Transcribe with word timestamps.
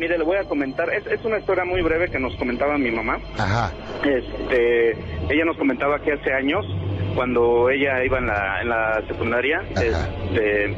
Mire, 0.00 0.16
le 0.16 0.24
voy 0.24 0.38
a 0.38 0.44
comentar, 0.44 0.88
es, 0.94 1.06
es 1.08 1.22
una 1.26 1.36
historia 1.36 1.62
muy 1.66 1.82
breve 1.82 2.08
que 2.08 2.18
nos 2.18 2.34
comentaba 2.36 2.78
mi 2.78 2.90
mamá. 2.90 3.18
Ajá. 3.36 3.70
Este, 4.02 4.92
ella 5.28 5.44
nos 5.44 5.58
comentaba 5.58 6.00
que 6.00 6.12
hace 6.12 6.32
años, 6.32 6.64
cuando 7.14 7.68
ella 7.68 8.02
iba 8.02 8.16
en 8.16 8.26
la, 8.28 8.62
en 8.62 8.70
la 8.70 9.02
secundaria, 9.06 9.62
este, 9.74 10.74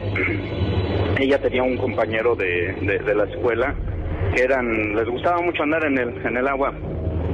ella 1.23 1.39
tenía 1.41 1.63
un 1.63 1.77
compañero 1.77 2.35
de, 2.35 2.75
de, 2.81 2.99
de 2.99 3.15
la 3.15 3.25
escuela 3.27 3.77
que 4.35 4.43
eran, 4.43 4.97
les 4.97 5.09
gustaba 5.09 5.41
mucho 5.41 5.63
andar 5.63 5.85
en 5.85 5.99
el, 5.99 6.27
en 6.27 6.37
el 6.39 6.49
agua, 6.49 6.75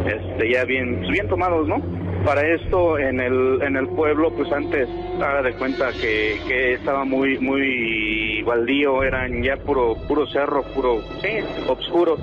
este, 0.04 0.52
ya 0.52 0.66
bien, 0.66 0.96
pues 0.98 1.08
bien 1.08 1.26
tomados, 1.26 1.66
¿no? 1.66 1.82
Para 2.22 2.42
esto 2.54 2.98
en 2.98 3.18
el, 3.18 3.62
en 3.62 3.76
el 3.76 3.88
pueblo, 3.88 4.30
pues 4.36 4.52
antes, 4.52 4.90
haga 5.22 5.40
de 5.40 5.54
cuenta 5.54 5.90
que, 5.92 6.36
que 6.46 6.74
estaba 6.74 7.06
muy, 7.06 7.38
muy 7.38 8.17
baldío, 8.42 9.02
eran 9.02 9.42
ya 9.42 9.56
puro, 9.56 9.96
puro 10.06 10.26
cerro, 10.26 10.62
puro, 10.74 11.02
sí, 11.20 11.28
oscuro, 11.66 12.16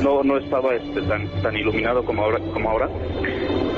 no, 0.00 0.22
no 0.22 0.38
estaba 0.38 0.74
este, 0.74 1.02
tan, 1.02 1.28
tan 1.42 1.56
iluminado 1.56 2.04
como 2.04 2.22
ahora, 2.22 2.38
como 2.52 2.70
ahora. 2.70 2.88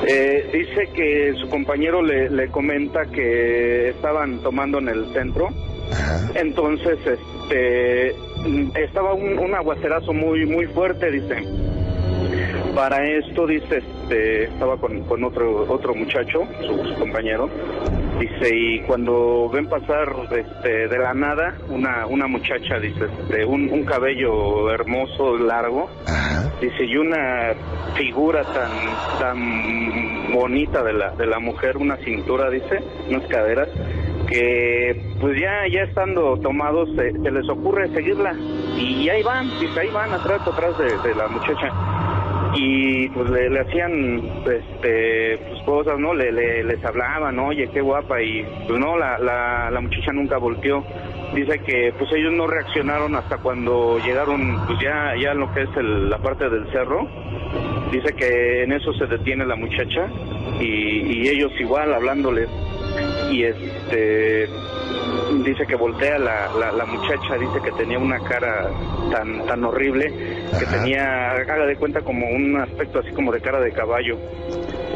Eh, 0.07 0.49
dice 0.53 0.89
que 0.93 1.33
su 1.39 1.49
compañero 1.49 2.01
le, 2.01 2.29
le 2.29 2.49
comenta 2.49 3.05
que 3.05 3.89
estaban 3.89 4.39
tomando 4.39 4.77
en 4.79 4.89
el 4.89 5.05
centro 5.13 5.49
Ajá. 5.91 6.31
entonces, 6.35 6.99
este, 7.05 8.15
estaba 8.81 9.13
un, 9.13 9.37
un 9.39 9.55
aguacerazo 9.55 10.13
muy, 10.13 10.45
muy 10.45 10.65
fuerte, 10.67 11.11
dice. 11.11 11.43
Para 12.75 13.03
esto, 13.09 13.47
dice, 13.47 13.77
este, 13.77 14.43
estaba 14.43 14.77
con, 14.77 15.01
con 15.05 15.23
otro, 15.23 15.65
otro 15.71 15.95
muchacho, 15.95 16.43
su, 16.61 16.85
su 16.85 16.99
compañero. 16.99 17.49
Dice, 18.19 18.49
y 18.51 18.79
cuando 18.81 19.47
ven 19.49 19.67
pasar 19.67 20.09
este, 20.31 20.87
de 20.87 20.97
la 20.97 21.13
nada 21.13 21.55
una, 21.69 22.07
una 22.07 22.27
muchacha, 22.27 22.79
dice, 22.79 23.05
este, 23.05 23.45
un, 23.45 23.69
un 23.71 23.85
cabello 23.85 24.71
hermoso, 24.71 25.37
largo, 25.37 25.87
Ajá. 26.07 26.51
dice, 26.59 26.83
y 26.85 26.97
una 26.97 27.53
figura 27.95 28.43
tan, 28.43 28.71
tan 29.19 30.33
bonita 30.33 30.83
de 30.83 30.93
la, 30.93 31.11
de 31.11 31.27
la 31.27 31.39
mujer, 31.39 31.77
una 31.77 31.95
cintura, 31.97 32.49
dice, 32.49 32.79
unas 33.07 33.27
caderas, 33.27 33.69
que 34.27 35.15
pues 35.21 35.39
ya, 35.39 35.67
ya 35.71 35.83
estando 35.83 36.37
tomados 36.39 36.89
se, 36.95 37.11
se 37.11 37.31
les 37.31 37.47
ocurre 37.49 37.87
seguirla 37.93 38.33
y 38.77 39.07
ahí 39.09 39.23
van, 39.23 39.47
dice, 39.59 39.79
ahí 39.79 39.89
van 39.89 40.11
atrás, 40.11 40.41
atrás 40.45 40.77
de, 40.77 40.85
de 41.07 41.15
la 41.15 41.27
muchacha 41.27 41.71
y 42.59 43.07
pues 43.09 43.29
le, 43.29 43.49
le 43.51 43.59
hacían 43.61 44.21
este 44.45 45.37
pues 45.47 45.61
cosas 45.63 45.99
no 45.99 46.13
le, 46.13 46.31
le- 46.31 46.63
les 46.63 46.83
hablaban 46.83 47.37
oye 47.39 47.69
qué 47.71 47.81
guapa 47.81 48.21
y 48.21 48.43
pues 48.67 48.79
no 48.79 48.97
la, 48.97 49.19
la, 49.19 49.69
la 49.71 49.79
muchacha 49.81 50.11
nunca 50.11 50.37
volteó. 50.37 50.83
Dice 51.35 51.59
que 51.59 51.93
pues 51.97 52.11
ellos 52.13 52.33
no 52.33 52.47
reaccionaron 52.47 53.15
hasta 53.15 53.37
cuando 53.37 53.99
llegaron 53.99 54.65
pues 54.65 54.79
ya 54.79 55.13
ya 55.21 55.31
en 55.33 55.39
lo 55.39 55.53
que 55.53 55.61
es 55.63 55.69
el- 55.77 56.09
la 56.09 56.17
parte 56.17 56.49
del 56.49 56.67
cerro. 56.71 57.07
Dice 57.91 58.13
que 58.13 58.63
en 58.63 58.71
eso 58.73 58.91
se 58.93 59.05
detiene 59.05 59.45
la 59.45 59.55
muchacha 59.55 60.07
y, 60.59 61.21
y 61.23 61.27
ellos 61.29 61.51
igual 61.59 61.93
hablándoles 61.93 62.49
y 63.31 63.43
este 63.43 64.47
dice 65.43 65.65
que 65.67 65.75
voltea 65.75 66.17
la, 66.17 66.49
la, 66.59 66.71
la 66.71 66.85
muchacha 66.85 67.35
dice 67.39 67.59
que 67.63 67.71
tenía 67.73 67.97
una 67.99 68.19
cara 68.19 68.69
tan 69.11 69.45
tan 69.45 69.63
horrible 69.63 70.05
que 70.57 70.65
Ajá. 70.65 70.77
tenía 70.77 71.31
haga 71.31 71.65
de 71.65 71.75
cuenta 71.75 72.01
como 72.01 72.27
un 72.29 72.57
aspecto 72.61 72.99
así 72.99 73.11
como 73.11 73.31
de 73.31 73.41
cara 73.41 73.59
de 73.59 73.71
caballo. 73.71 74.17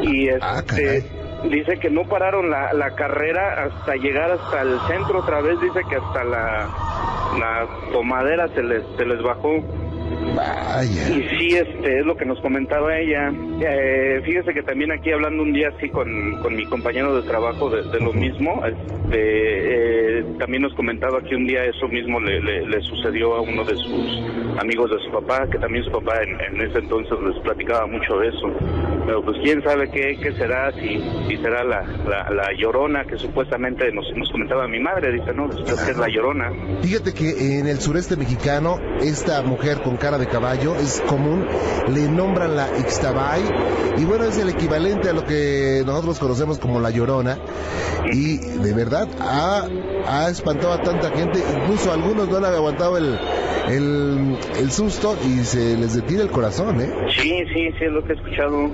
Y 0.02 0.28
Ah, 0.40 0.58
este 0.58 1.04
dice 1.48 1.76
que 1.80 1.90
no 1.90 2.02
pararon 2.08 2.50
la, 2.50 2.72
la 2.72 2.90
carrera 2.94 3.64
hasta 3.64 3.94
llegar 3.96 4.30
hasta 4.30 4.62
el 4.62 4.78
centro 4.88 5.20
otra 5.20 5.40
vez 5.40 5.60
dice 5.60 5.80
que 5.88 5.96
hasta 5.96 6.24
la 6.24 6.68
la 7.38 7.66
tomadera 7.92 8.46
se 8.48 8.62
les 8.62 8.82
se 8.96 9.04
les 9.06 9.22
bajó 9.22 9.48
Vaya. 10.34 11.08
y 11.10 11.28
sí, 11.38 11.56
este, 11.56 12.00
es 12.00 12.06
lo 12.06 12.16
que 12.16 12.24
nos 12.24 12.40
comentaba 12.40 12.96
ella. 12.98 13.30
Eh, 13.60 14.20
fíjese 14.24 14.52
que 14.54 14.62
también 14.62 14.90
aquí 14.92 15.10
hablando 15.12 15.42
un 15.42 15.52
día 15.52 15.68
así 15.76 15.88
con, 15.90 16.08
con 16.42 16.54
mi 16.56 16.64
compañero 16.66 17.14
de 17.20 17.28
trabajo 17.28 17.68
de, 17.70 17.82
de 17.90 18.00
lo 18.00 18.12
mismo, 18.12 18.62
este, 18.64 20.20
eh, 20.20 20.24
también 20.38 20.62
nos 20.62 20.74
comentaba 20.74 21.20
que 21.22 21.36
un 21.36 21.46
día 21.46 21.64
eso 21.64 21.86
mismo 21.88 22.20
le, 22.20 22.40
le- 22.40 22.66
le 22.66 22.80
sucedió 22.82 23.34
a 23.34 23.40
uno 23.42 23.64
de 23.64 23.76
sus 23.76 24.22
amigos 24.58 24.90
de 24.90 24.98
su 25.04 25.10
papá, 25.12 25.46
que 25.50 25.58
también 25.58 25.84
su 25.84 25.90
papá 25.90 26.22
en, 26.22 26.40
en 26.56 26.68
ese 26.68 26.78
entonces 26.78 27.12
les 27.26 27.38
platicaba 27.42 27.86
mucho 27.86 28.18
de 28.18 28.28
eso. 28.28 28.52
Pero 29.04 29.24
pues 29.24 29.36
quién 29.42 29.62
sabe 29.62 29.90
qué, 29.90 30.18
qué 30.22 30.32
será, 30.32 30.72
si, 30.72 31.02
si 31.28 31.36
será 31.38 31.64
la, 31.64 31.82
la, 31.82 32.30
la 32.30 32.48
llorona 32.56 33.04
que 33.04 33.16
supuestamente 33.18 33.90
nos, 33.92 34.06
nos 34.16 34.30
comentaba 34.30 34.68
mi 34.68 34.78
madre, 34.78 35.12
dice, 35.12 35.32
no, 35.34 35.48
que 35.50 35.90
es 35.90 35.98
la 35.98 36.08
llorona. 36.08 36.50
Fíjate 36.82 37.12
que 37.12 37.58
en 37.58 37.66
el 37.66 37.80
sureste 37.80 38.16
mexicano, 38.16 38.78
esta 39.00 39.42
mujer 39.42 39.82
con 39.82 39.96
cara 39.96 40.18
de 40.18 40.26
caballo 40.26 40.76
es 40.76 41.02
común, 41.08 41.46
le 41.92 42.08
nombran 42.08 42.54
la 42.54 42.68
Ixtabay, 42.78 43.42
y 43.98 44.04
bueno, 44.04 44.24
es 44.24 44.38
el 44.38 44.48
equivalente 44.48 45.08
a 45.08 45.12
lo 45.12 45.24
que 45.24 45.82
nosotros 45.84 46.18
conocemos 46.18 46.58
como 46.58 46.80
la 46.80 46.90
Llorona, 46.90 47.38
y 48.12 48.38
de 48.38 48.72
verdad 48.72 49.08
ha, 49.20 49.66
ha 50.06 50.28
espantado 50.28 50.72
a 50.72 50.82
tanta 50.82 51.10
gente, 51.10 51.40
incluso 51.56 51.92
algunos 51.92 52.28
no 52.28 52.36
han 52.36 52.44
aguantado 52.44 52.96
el, 52.96 53.18
el, 53.68 54.36
el 54.58 54.70
susto 54.70 55.16
y 55.24 55.44
se 55.44 55.76
les 55.76 55.94
detiene 55.94 56.22
el 56.22 56.30
corazón, 56.30 56.80
¿eh? 56.80 56.90
Sí, 57.16 57.44
sí, 57.52 57.70
sí, 57.78 57.84
es 57.84 57.92
lo 57.92 58.04
que 58.04 58.12
he 58.12 58.16
escuchado. 58.16 58.70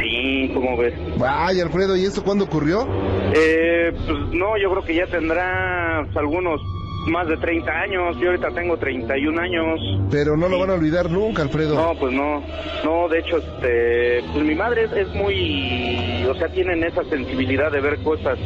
Sí, 0.00 0.50
¿cómo 0.54 0.76
ves? 0.76 0.94
Vaya, 1.18 1.62
Alfredo, 1.62 1.96
¿y 1.96 2.04
esto 2.04 2.24
cuándo 2.24 2.44
ocurrió? 2.44 2.86
Eh, 3.34 3.92
pues 3.92 4.18
no, 4.32 4.56
yo 4.58 4.70
creo 4.70 4.84
que 4.84 4.94
ya 4.94 5.06
tendrá 5.06 6.02
pues, 6.04 6.16
algunos 6.16 6.60
más 7.08 7.26
de 7.28 7.36
30 7.36 7.70
años. 7.70 8.16
Yo 8.18 8.30
ahorita 8.30 8.48
tengo 8.50 8.76
31 8.76 9.40
años. 9.40 9.80
Pero 10.10 10.36
no 10.36 10.48
lo 10.48 10.58
van 10.58 10.70
a 10.70 10.74
olvidar 10.74 11.10
nunca, 11.10 11.42
Alfredo. 11.42 11.74
No, 11.74 11.94
pues 11.98 12.12
no. 12.12 12.42
No, 12.84 13.08
de 13.08 13.18
hecho, 13.20 13.38
este, 13.38 14.22
pues 14.32 14.44
mi 14.44 14.54
madre 14.54 14.84
es, 14.84 14.92
es 14.92 15.14
muy, 15.14 16.24
o 16.28 16.34
sea, 16.34 16.48
tienen 16.48 16.84
esa 16.84 17.04
sensibilidad 17.04 17.70
de 17.72 17.80
ver 17.80 17.98
cosas. 18.02 18.38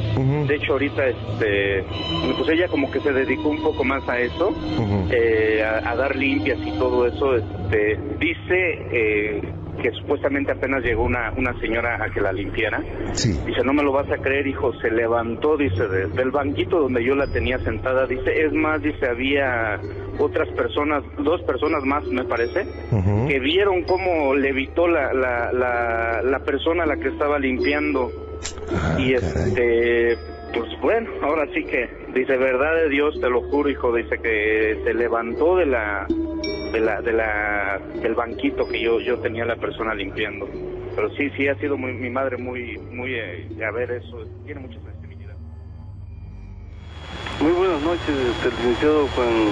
De 0.46 0.54
hecho, 0.54 0.72
ahorita, 0.72 1.06
este, 1.06 1.84
pues 2.36 2.48
ella 2.50 2.68
como 2.68 2.90
que 2.90 3.00
se 3.00 3.12
dedicó 3.12 3.48
un 3.48 3.62
poco 3.62 3.84
más 3.84 4.06
a 4.08 4.18
eso, 4.18 4.54
eh, 5.10 5.62
a, 5.64 5.90
a 5.90 5.96
dar 5.96 6.16
limpias 6.16 6.58
y 6.64 6.70
todo 6.78 7.06
eso. 7.06 7.36
Este, 7.36 7.98
dice 8.18 8.86
eh, 8.92 9.42
que 9.82 9.90
supuestamente 9.92 10.52
apenas 10.52 10.82
llegó 10.82 11.04
una, 11.04 11.32
una 11.36 11.58
señora 11.60 12.02
a 12.02 12.10
que 12.10 12.20
la 12.20 12.32
limpiara. 12.32 12.82
Sí. 13.12 13.32
Dice, 13.46 13.62
no 13.64 13.72
me 13.72 13.82
lo 13.82 13.92
vas 13.92 14.10
a 14.10 14.16
creer, 14.18 14.46
hijo, 14.46 14.72
se 14.80 14.90
levantó, 14.90 15.56
dice, 15.56 15.86
de- 15.86 16.06
del 16.08 16.30
banquito 16.30 16.80
donde 16.80 17.04
yo 17.04 17.14
la 17.14 17.26
tenía 17.28 17.58
sentada, 17.60 18.06
dice, 18.06 18.44
es 18.46 18.52
más, 18.52 18.80
dice, 18.82 19.06
había 19.08 19.78
otras 20.18 20.48
personas, 20.50 21.02
dos 21.18 21.42
personas 21.42 21.82
más, 21.84 22.04
me 22.06 22.24
parece, 22.24 22.66
que 23.28 23.38
vieron 23.40 23.82
cómo 23.84 24.34
levitó 24.34 24.88
la, 24.88 25.12
la, 25.12 25.52
la, 25.52 26.22
la 26.22 26.38
persona 26.40 26.84
a 26.84 26.86
la 26.86 26.96
que 26.96 27.08
estaba 27.08 27.38
limpiando. 27.38 28.10
Ah, 28.72 28.96
y 28.98 29.14
caray. 29.14 29.48
este, 29.48 30.18
pues 30.54 30.70
bueno, 30.80 31.10
ahora 31.22 31.46
sí 31.54 31.64
que, 31.64 31.88
dice, 32.14 32.36
verdad 32.36 32.74
de 32.76 32.88
Dios, 32.88 33.18
te 33.20 33.28
lo 33.28 33.42
juro, 33.42 33.68
hijo, 33.70 33.94
dice 33.94 34.16
que 34.22 34.80
se 34.84 34.94
levantó 34.94 35.56
de 35.56 35.66
la, 35.66 36.06
de 36.72 36.80
la, 36.80 37.00
de 37.00 37.12
la, 37.12 37.80
del 38.02 38.14
banquito 38.14 38.66
que 38.66 38.80
yo, 38.80 39.00
yo 39.00 39.18
tenía 39.18 39.44
la 39.44 39.56
persona 39.56 39.94
limpiando. 39.94 40.48
Pero 40.94 41.10
sí, 41.10 41.30
sí, 41.36 41.48
ha 41.48 41.54
sido 41.56 41.76
muy, 41.76 41.92
mi 41.92 42.10
madre 42.10 42.36
muy, 42.36 42.78
muy, 42.90 43.14
eh, 43.14 43.48
a 43.66 43.70
ver, 43.70 43.90
eso, 43.92 44.18
tiene 44.44 44.60
mucha 44.60 44.78
sensibilidad. 44.80 45.34
Muy 47.40 47.52
buenas 47.52 47.82
noches, 47.82 48.08
este, 48.08 48.48
licenciado 48.50 49.06
Juan 49.08 49.50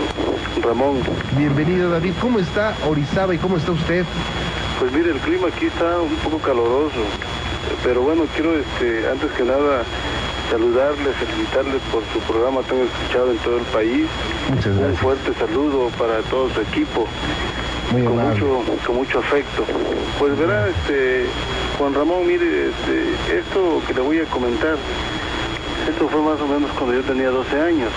Ramón. 0.63 1.03
Bienvenido, 1.37 1.91
David. 1.91 2.12
¿Cómo 2.21 2.38
está 2.38 2.75
Orizaba 2.88 3.35
y 3.35 3.38
cómo 3.38 3.59
está 3.59 3.73
usted? 3.73 4.05
Pues 4.79 4.93
mire, 4.93 5.11
el 5.11 5.19
clima 5.19 5.49
aquí 5.49 5.67
está 5.67 6.00
un 6.00 6.17
poco 6.17 6.38
caloroso, 6.38 7.05
pero 7.85 8.03
bueno, 8.03 8.25
quiero 8.35 8.56
este, 8.59 9.06
antes 9.09 9.31
que 9.33 9.44
nada 9.44 9.85
saludarles, 10.50 11.14
felicitarles 11.17 11.81
por 11.93 12.02
su 12.12 12.19
programa 12.20 12.61
tan 12.62 12.79
escuchado 12.79 13.31
en 13.31 13.38
todo 13.38 13.56
el 13.58 13.64
país. 13.64 14.06
Muchas 14.50 14.67
Un 14.76 14.96
fuerte 14.96 15.32
saludo 15.35 15.88
para 15.99 16.19
todo 16.31 16.50
su 16.50 16.61
equipo, 16.61 17.06
Muy 17.93 18.02
con 18.05 18.19
amable. 18.20 18.41
mucho, 18.41 18.64
con 18.87 18.96
mucho 18.96 19.19
afecto. 19.19 19.64
Pues 20.19 20.38
verá, 20.38 20.69
este, 20.69 21.26
Juan 21.79 21.94
Ramón, 21.94 22.26
mire, 22.26 22.69
este, 22.69 23.38
esto 23.38 23.82
que 23.87 23.94
le 23.94 24.00
voy 24.00 24.19
a 24.20 24.25
comentar, 24.26 24.76
esto 25.88 26.08
fue 26.08 26.20
más 26.23 26.41
o 26.41 26.47
menos 26.47 26.70
cuando 26.79 26.94
yo 26.94 27.02
tenía 27.02 27.31
12 27.31 27.61
años. 27.61 27.90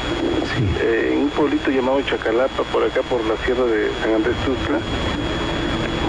Sí. 0.58 0.64
eh, 0.82 1.12
en 1.14 1.20
un 1.24 1.30
pueblito 1.30 1.70
llamado 1.70 2.02
Chacalapa, 2.02 2.64
por 2.72 2.84
acá 2.84 3.02
por 3.04 3.24
la 3.26 3.36
sierra 3.46 3.64
de 3.66 3.90
San 4.02 4.14
Andrés 4.16 4.36
Tuxtla. 4.46 4.80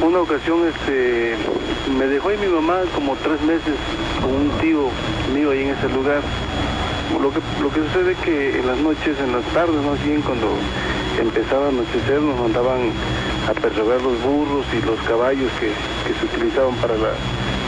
Una 0.06 0.20
ocasión 0.20 0.60
este, 0.68 1.34
me 1.98 2.06
dejó 2.06 2.28
ahí 2.28 2.38
mi 2.38 2.46
mamá 2.46 2.82
como 2.94 3.16
tres 3.16 3.40
meses 3.42 3.74
con 4.20 4.32
un 4.34 4.50
tío 4.60 4.88
mío 5.34 5.50
ahí 5.50 5.62
en 5.62 5.70
ese 5.70 5.88
lugar. 5.88 6.20
Lo 7.20 7.30
que, 7.32 7.40
lo 7.62 7.70
que 7.70 7.80
sucede 7.88 8.12
es 8.12 8.18
que 8.18 8.58
en 8.60 8.66
las 8.66 8.78
noches, 8.78 9.18
en 9.18 9.32
las 9.32 9.44
tardes 9.54 9.82
más 9.82 10.02
bien, 10.04 10.20
cuando 10.22 10.48
empezaba 11.20 11.66
a 11.66 11.68
anochecer, 11.70 12.20
nos 12.20 12.38
mandaban 12.38 12.92
a 13.48 13.52
perseguir 13.54 14.00
los 14.02 14.22
burros 14.22 14.66
y 14.76 14.84
los 14.86 15.00
caballos 15.00 15.50
que, 15.58 15.72
que 16.06 16.18
se 16.18 16.24
utilizaban 16.26 16.74
para, 16.76 16.94
la, 16.94 17.10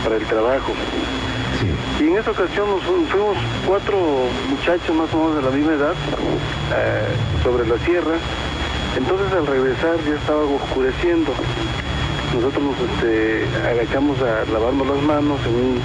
para 0.05 0.17
el 0.17 0.25
trabajo. 0.27 0.73
Sí. 1.59 2.05
Y 2.05 2.09
en 2.09 2.19
esa 2.19 2.31
ocasión 2.31 2.69
nos 2.71 2.83
fu- 2.83 3.05
fuimos 3.11 3.37
cuatro 3.67 3.97
muchachos 4.49 4.95
más 4.95 5.13
o 5.15 5.17
menos 5.19 5.37
de 5.37 5.43
la 5.43 5.51
misma 5.51 5.73
edad 5.75 5.95
eh, 6.73 7.09
sobre 7.43 7.67
la 7.67 7.77
sierra 7.85 8.15
Entonces 8.97 9.33
al 9.33 9.47
regresar 9.47 9.97
ya 10.07 10.15
estaba 10.15 10.43
oscureciendo. 10.45 11.33
Nosotros 12.35 12.63
nos 12.63 12.77
este, 12.79 13.45
agachamos 13.69 14.21
a 14.23 14.45
lavarnos 14.53 14.87
las 14.87 15.03
manos 15.03 15.41
en 15.47 15.55
un 15.55 15.81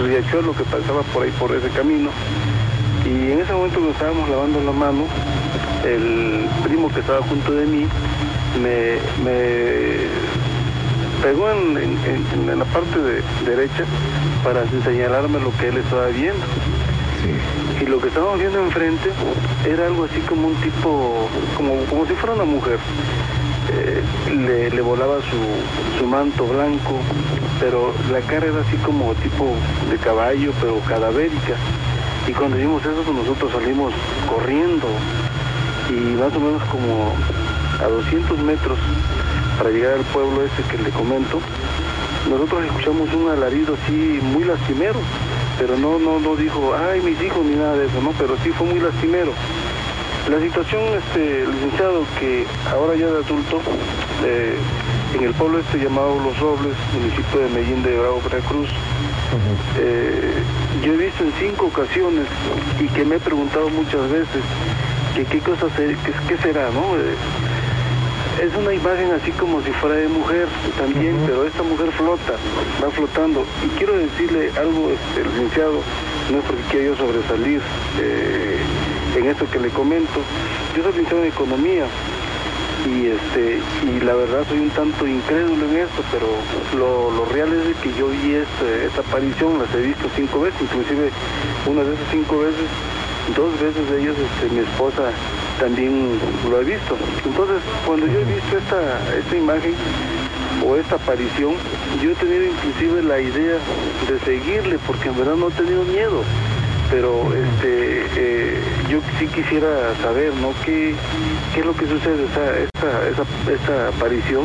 riachuelo 0.00 0.54
que 0.54 0.64
pasaba 0.64 1.02
por 1.12 1.24
ahí 1.24 1.30
por 1.38 1.54
ese 1.54 1.68
camino. 1.70 2.10
Y 3.04 3.32
en 3.32 3.40
ese 3.40 3.52
momento 3.52 3.80
que 3.80 3.90
estábamos 3.90 4.28
lavando 4.28 4.60
las 4.62 4.74
manos, 4.74 5.06
el 5.84 6.46
primo 6.62 6.88
que 6.92 7.00
estaba 7.00 7.20
junto 7.22 7.52
de 7.52 7.66
mí 7.66 7.86
me, 8.62 8.98
me 9.24 10.06
pegó 11.22 11.50
en, 11.50 11.76
en- 11.76 12.50
en 12.50 12.58
la 12.58 12.64
parte 12.66 12.98
de- 13.00 13.22
derecha 13.44 13.84
para 14.44 14.64
señalarme 14.84 15.40
lo 15.40 15.50
que 15.56 15.68
él 15.68 15.78
estaba 15.78 16.06
viendo. 16.08 16.44
Y 17.80 17.86
lo 17.86 18.00
que 18.00 18.08
estábamos 18.08 18.38
viendo 18.38 18.60
enfrente 18.60 19.10
era 19.68 19.86
algo 19.86 20.04
así 20.04 20.20
como 20.20 20.48
un 20.48 20.54
tipo, 20.56 21.28
como, 21.56 21.76
como 21.86 22.06
si 22.06 22.14
fuera 22.14 22.34
una 22.36 22.44
mujer. 22.44 22.78
Eh, 23.70 24.02
le, 24.72 24.80
volaba 24.80 25.18
su, 25.20 25.98
su 25.98 26.06
manto 26.06 26.46
blanco, 26.46 26.98
pero 27.60 27.94
la 28.10 28.20
cara 28.20 28.46
era 28.46 28.60
así 28.60 28.76
como 28.78 29.14
tipo 29.14 29.54
de 29.90 29.96
caballo, 29.98 30.52
pero 30.60 30.80
cadavérica. 30.80 31.56
Y 32.26 32.32
cuando 32.32 32.56
vimos 32.56 32.82
eso, 32.82 33.02
pues 33.04 33.16
nosotros 33.16 33.52
salimos 33.52 33.92
corriendo 34.28 34.88
y 35.90 36.16
más 36.16 36.34
o 36.34 36.40
menos 36.40 36.62
como 36.64 37.12
a 37.80 37.88
200 37.88 38.38
metros 38.38 38.78
para 39.58 39.70
llegar 39.70 39.94
al 39.98 40.04
pueblo 40.06 40.42
ese 40.42 40.62
que 40.70 40.82
le 40.82 40.90
comento, 40.90 41.40
nosotros 42.30 42.64
escuchamos 42.64 43.12
un 43.12 43.30
alarido 43.30 43.74
así 43.74 44.20
muy 44.22 44.44
lastimero, 44.44 45.00
pero 45.58 45.76
no, 45.76 45.98
no, 45.98 46.20
no 46.20 46.36
dijo, 46.36 46.74
ay, 46.74 47.00
mis 47.00 47.20
hijos 47.20 47.44
ni 47.44 47.56
nada 47.56 47.76
de 47.76 47.86
eso, 47.86 48.00
no, 48.00 48.12
pero 48.18 48.36
sí 48.42 48.50
fue 48.50 48.66
muy 48.66 48.80
lastimero. 48.80 49.32
La 50.30 50.40
situación, 50.40 50.82
este, 50.96 51.44
licenciado, 51.46 52.04
que 52.18 52.46
ahora 52.72 52.94
ya 52.96 53.06
de 53.06 53.18
adulto, 53.24 53.60
eh, 54.24 54.56
en 55.16 55.24
el 55.24 55.34
pueblo 55.34 55.58
este 55.58 55.78
llamado 55.78 56.18
Los 56.24 56.38
Robles, 56.38 56.74
municipio 56.94 57.40
de 57.40 57.48
Medellín 57.50 57.82
de 57.82 57.98
Bravo, 57.98 58.22
Veracruz, 58.30 58.68
eh, 59.78 60.32
yo 60.84 60.92
he 60.94 60.96
visto 60.96 61.24
en 61.24 61.32
cinco 61.40 61.66
ocasiones 61.66 62.26
y 62.80 62.86
que 62.88 63.04
me 63.04 63.16
he 63.16 63.20
preguntado 63.20 63.68
muchas 63.70 64.08
veces 64.10 64.42
que 65.14 65.24
qué 65.24 65.40
cosa 65.40 65.66
se- 65.76 65.96
qué, 66.04 66.12
qué 66.28 66.36
será, 66.38 66.70
¿no? 66.70 66.96
Eh, 66.96 68.46
es 68.46 68.54
una 68.56 68.72
imagen 68.72 69.12
así 69.12 69.30
como 69.32 69.60
si 69.62 69.70
fuera 69.72 69.96
de 69.96 70.08
mujer 70.08 70.46
también, 70.78 71.16
pero 71.26 71.44
esta 71.46 71.62
mujer 71.62 71.90
flota, 71.92 72.34
va 72.82 72.90
flotando. 72.90 73.44
Y 73.64 73.68
quiero 73.76 73.94
decirle 73.98 74.50
algo, 74.58 74.90
este, 74.90 75.28
licenciado, 75.28 75.80
no 76.30 76.38
es 76.38 76.44
porque 76.44 76.62
quiera 76.70 76.86
yo 76.86 76.96
sobresalir 76.96 77.60
en 79.22 79.28
esto 79.30 79.46
que 79.50 79.58
le 79.58 79.68
comento. 79.70 80.20
Yo 80.76 80.82
soy 80.82 80.92
licenciado 80.92 81.22
en 81.22 81.28
economía 81.30 81.84
y 82.84 83.06
este 83.06 83.60
y 83.86 84.00
la 84.04 84.14
verdad 84.14 84.44
soy 84.48 84.58
un 84.58 84.70
tanto 84.70 85.06
incrédulo 85.06 85.66
en 85.66 85.76
esto, 85.76 86.02
pero 86.10 86.26
lo, 86.76 87.10
lo 87.12 87.24
real 87.26 87.52
es 87.52 87.66
de 87.68 87.74
que 87.74 87.96
yo 87.96 88.08
vi 88.08 88.34
este- 88.34 88.86
esta 88.86 89.00
aparición, 89.02 89.58
las 89.58 89.72
he 89.74 89.82
visto 89.82 90.08
cinco 90.16 90.40
veces, 90.40 90.60
inclusive 90.62 91.10
una 91.66 91.84
de 91.84 91.94
esas 91.94 92.06
cinco 92.10 92.40
veces, 92.40 92.66
dos 93.36 93.52
veces 93.60 93.88
de 93.88 94.02
ellas 94.02 94.16
este, 94.18 94.52
mi 94.52 94.60
esposa 94.60 95.12
también 95.60 96.18
lo 96.50 96.56
ha 96.56 96.60
visto. 96.60 96.96
Entonces, 97.24 97.58
cuando 97.86 98.06
yo 98.06 98.18
he 98.18 98.24
visto 98.24 98.58
esta, 98.58 98.98
esta 99.16 99.36
imagen 99.36 99.74
o 100.66 100.74
esta 100.76 100.96
aparición, 100.96 101.54
yo 102.02 102.10
he 102.10 102.14
tenido 102.16 102.44
inclusive 102.46 103.02
la 103.02 103.20
idea 103.20 103.58
de 104.08 104.18
seguirle, 104.24 104.78
porque 104.86 105.08
en 105.08 105.16
verdad 105.18 105.36
no 105.36 105.48
he 105.48 105.52
tenido 105.52 105.84
miedo. 105.84 106.24
Pero 106.92 107.24
este, 107.34 108.04
eh, 108.16 108.60
yo 108.90 108.98
sí 109.18 109.26
quisiera 109.28 109.94
saber, 110.02 110.32
¿no? 110.34 110.52
¿Qué, 110.64 110.94
qué 111.54 111.60
es 111.60 111.66
lo 111.66 111.72
que 111.74 111.86
sucede? 111.86 112.24
Esa, 112.26 112.58
esta, 112.58 113.08
esa, 113.08 113.50
esta 113.50 113.88
aparición 113.88 114.44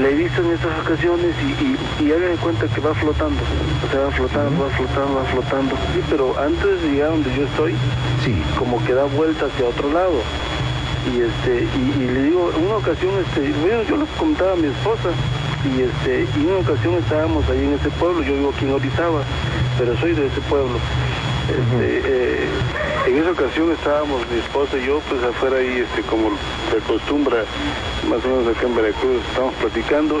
la 0.00 0.08
he 0.08 0.14
visto 0.14 0.40
en 0.42 0.52
estas 0.52 0.78
ocasiones 0.86 1.34
y, 1.42 2.04
y, 2.04 2.06
y 2.06 2.12
hagan 2.12 2.36
cuenta 2.36 2.66
que 2.68 2.80
va 2.80 2.94
flotando. 2.94 3.40
O 3.84 3.90
sea, 3.90 4.00
va 4.04 4.10
flotando, 4.12 4.62
va 4.62 4.70
flotando, 4.70 5.14
va 5.16 5.24
flotando. 5.24 5.74
Sí, 5.92 6.00
pero 6.08 6.38
antes 6.38 6.82
de 6.82 6.88
llegar 6.92 7.10
donde 7.10 7.34
yo 7.36 7.44
estoy, 7.46 7.74
Sí. 8.24 8.40
como 8.56 8.82
que 8.84 8.94
da 8.94 9.04
vuelta 9.04 9.46
hacia 9.46 9.66
otro 9.66 9.90
lado. 9.92 10.22
Y 11.12 11.20
este, 11.22 11.66
y, 11.76 12.02
y 12.04 12.06
le 12.14 12.22
digo, 12.24 12.52
en 12.56 12.66
una 12.66 12.76
ocasión, 12.76 13.10
este, 13.26 13.50
bueno, 13.60 13.82
yo 13.88 13.96
le 13.96 14.04
contaba 14.18 14.52
a 14.52 14.56
mi 14.56 14.68
esposa, 14.68 15.08
y 15.64 15.80
este, 15.82 16.26
y 16.38 16.42
en 16.44 16.50
una 16.50 16.60
ocasión 16.60 16.94
estábamos 16.94 17.48
ahí 17.48 17.64
en 17.64 17.72
ese 17.74 17.88
pueblo, 17.98 18.22
yo 18.22 18.34
vivo 18.34 18.52
aquí 18.54 18.66
en 18.66 18.74
Orizaba, 18.74 19.22
pero 19.80 19.96
soy 19.96 20.12
de 20.12 20.26
ese 20.26 20.40
pueblo. 20.42 20.78
Este, 21.48 22.02
eh, 22.04 22.48
en 23.08 23.18
esa 23.18 23.30
ocasión 23.30 23.72
estábamos 23.72 24.20
mi 24.30 24.38
esposa 24.38 24.76
y 24.76 24.86
yo 24.86 25.00
pues 25.08 25.22
afuera 25.24 25.56
ahí 25.56 25.78
este 25.88 26.02
como 26.02 26.30
se 26.70 26.76
acostumbra 26.76 27.44
más 28.08 28.22
o 28.24 28.28
menos 28.28 28.56
acá 28.56 28.66
en 28.66 28.76
Veracruz 28.76 29.22
estábamos 29.28 29.54
platicando 29.56 30.20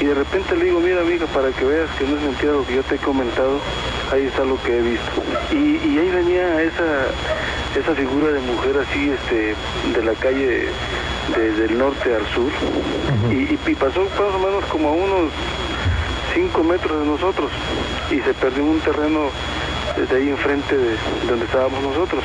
y 0.00 0.04
de 0.04 0.14
repente 0.14 0.54
le 0.54 0.66
digo 0.66 0.78
mira 0.80 1.00
amiga 1.00 1.26
para 1.26 1.50
que 1.50 1.64
veas 1.64 1.90
que 1.98 2.04
no 2.04 2.16
es 2.16 2.22
mentira 2.22 2.52
lo 2.52 2.64
que 2.66 2.76
yo 2.76 2.82
te 2.84 2.96
he 2.96 2.98
comentado 2.98 3.58
ahí 4.12 4.26
está 4.26 4.44
lo 4.44 4.62
que 4.62 4.78
he 4.78 4.82
visto 4.82 5.22
y, 5.50 5.56
y 5.88 5.98
ahí 5.98 6.10
venía 6.10 6.62
esa 6.62 7.08
esa 7.80 7.94
figura 7.96 8.28
de 8.30 8.40
mujer 8.40 8.76
así 8.78 9.10
este 9.10 9.56
de 9.98 10.04
la 10.04 10.12
calle 10.20 10.68
de- 11.34 11.52
del 11.52 11.78
norte 11.78 12.14
al 12.14 12.26
sur 12.28 12.50
y, 13.30 13.34
y- 13.34 13.58
y 13.66 13.74
pasó 13.74 14.02
más 14.04 14.34
o 14.34 14.38
menos 14.38 14.64
como 14.66 14.88
a 14.90 14.92
unos 14.92 15.32
5 16.34 16.64
metros 16.64 17.00
de 17.00 17.06
nosotros 17.06 17.50
y 18.10 18.20
se 18.20 18.34
perdió 18.34 18.64
un 18.64 18.80
terreno 18.80 19.30
desde 19.96 20.16
ahí 20.16 20.28
enfrente 20.28 20.76
de 20.76 20.96
donde 21.28 21.44
estábamos 21.44 21.82
nosotros. 21.82 22.22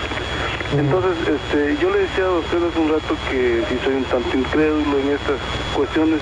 Entonces, 0.77 1.11
este, 1.27 1.77
yo 1.81 1.89
le 1.91 1.99
decía 1.99 2.25
a 2.25 2.31
ustedes 2.31 2.63
hace 2.63 2.79
un 2.79 2.89
rato 2.89 3.15
que 3.29 3.63
sí 3.69 3.75
soy 3.83 3.95
un 3.95 4.03
tanto 4.05 4.37
incrédulo 4.37 4.99
en 4.99 5.09
estas 5.09 5.37
cuestiones, 5.75 6.19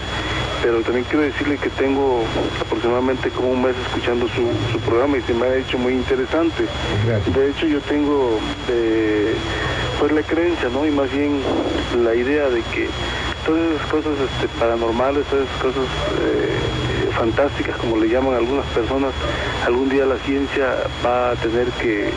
pero 0.61 0.81
también 0.81 1.05
quiero 1.09 1.23
decirle 1.23 1.57
que 1.57 1.69
tengo 1.69 2.23
aproximadamente 2.59 3.29
como 3.29 3.51
un 3.51 3.63
mes 3.63 3.75
escuchando 3.87 4.27
su, 4.27 4.49
su 4.71 4.79
programa 4.79 5.17
y 5.17 5.21
se 5.21 5.33
me 5.33 5.45
ha 5.45 5.55
hecho 5.55 5.77
muy 5.77 5.93
interesante. 5.93 6.65
Gracias. 7.05 7.35
De 7.35 7.49
hecho, 7.49 7.65
yo 7.65 7.79
tengo 7.81 8.39
eh, 8.69 9.33
pues 9.99 10.11
la 10.11 10.23
creencia, 10.23 10.69
¿no? 10.69 10.85
Y 10.85 10.91
más 10.91 11.11
bien 11.11 11.41
la 12.03 12.13
idea 12.13 12.49
de 12.49 12.61
que 12.73 12.89
todas 13.45 13.61
esas 13.71 13.87
cosas 13.87 14.13
este, 14.19 14.47
paranormales, 14.59 15.25
todas 15.27 15.45
esas 15.45 15.61
cosas 15.61 15.85
eh, 16.21 16.60
fantásticas, 17.11 17.77
como 17.77 17.97
le 17.97 18.09
llaman 18.09 18.35
algunas 18.35 18.65
personas, 18.67 19.13
algún 19.65 19.89
día 19.89 20.05
la 20.05 20.17
ciencia 20.17 20.75
va 21.05 21.31
a 21.31 21.35
tener 21.35 21.67
que 21.81 22.09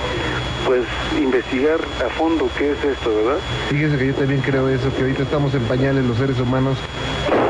pues 0.66 0.84
investigar 1.20 1.80
a 2.04 2.08
fondo 2.10 2.48
qué 2.56 2.72
es 2.72 2.84
esto, 2.84 3.14
¿verdad? 3.14 3.38
Fíjese 3.68 3.98
que 3.98 4.06
yo 4.06 4.14
también 4.14 4.40
creo 4.40 4.68
eso, 4.68 4.94
que 4.94 5.02
ahorita 5.02 5.22
estamos 5.24 5.54
en 5.54 5.62
pañales 5.62 6.04
los 6.04 6.16
seres 6.16 6.38
humanos 6.40 6.78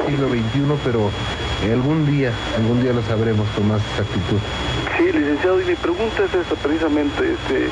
del 0.06 0.14
siglo 0.14 0.28
XXI, 0.28 0.80
pero 0.84 1.10
eh, 1.64 1.72
algún 1.72 2.06
día, 2.06 2.32
algún 2.56 2.82
día 2.82 2.92
lo 2.92 3.02
sabremos 3.02 3.48
con 3.50 3.68
más 3.68 3.80
exactitud. 3.90 4.38
Sí, 4.98 5.12
licenciado, 5.12 5.60
y 5.60 5.64
mi 5.64 5.74
pregunta 5.76 6.24
es 6.24 6.34
esta 6.34 6.54
precisamente, 6.56 7.34
este, 7.34 7.68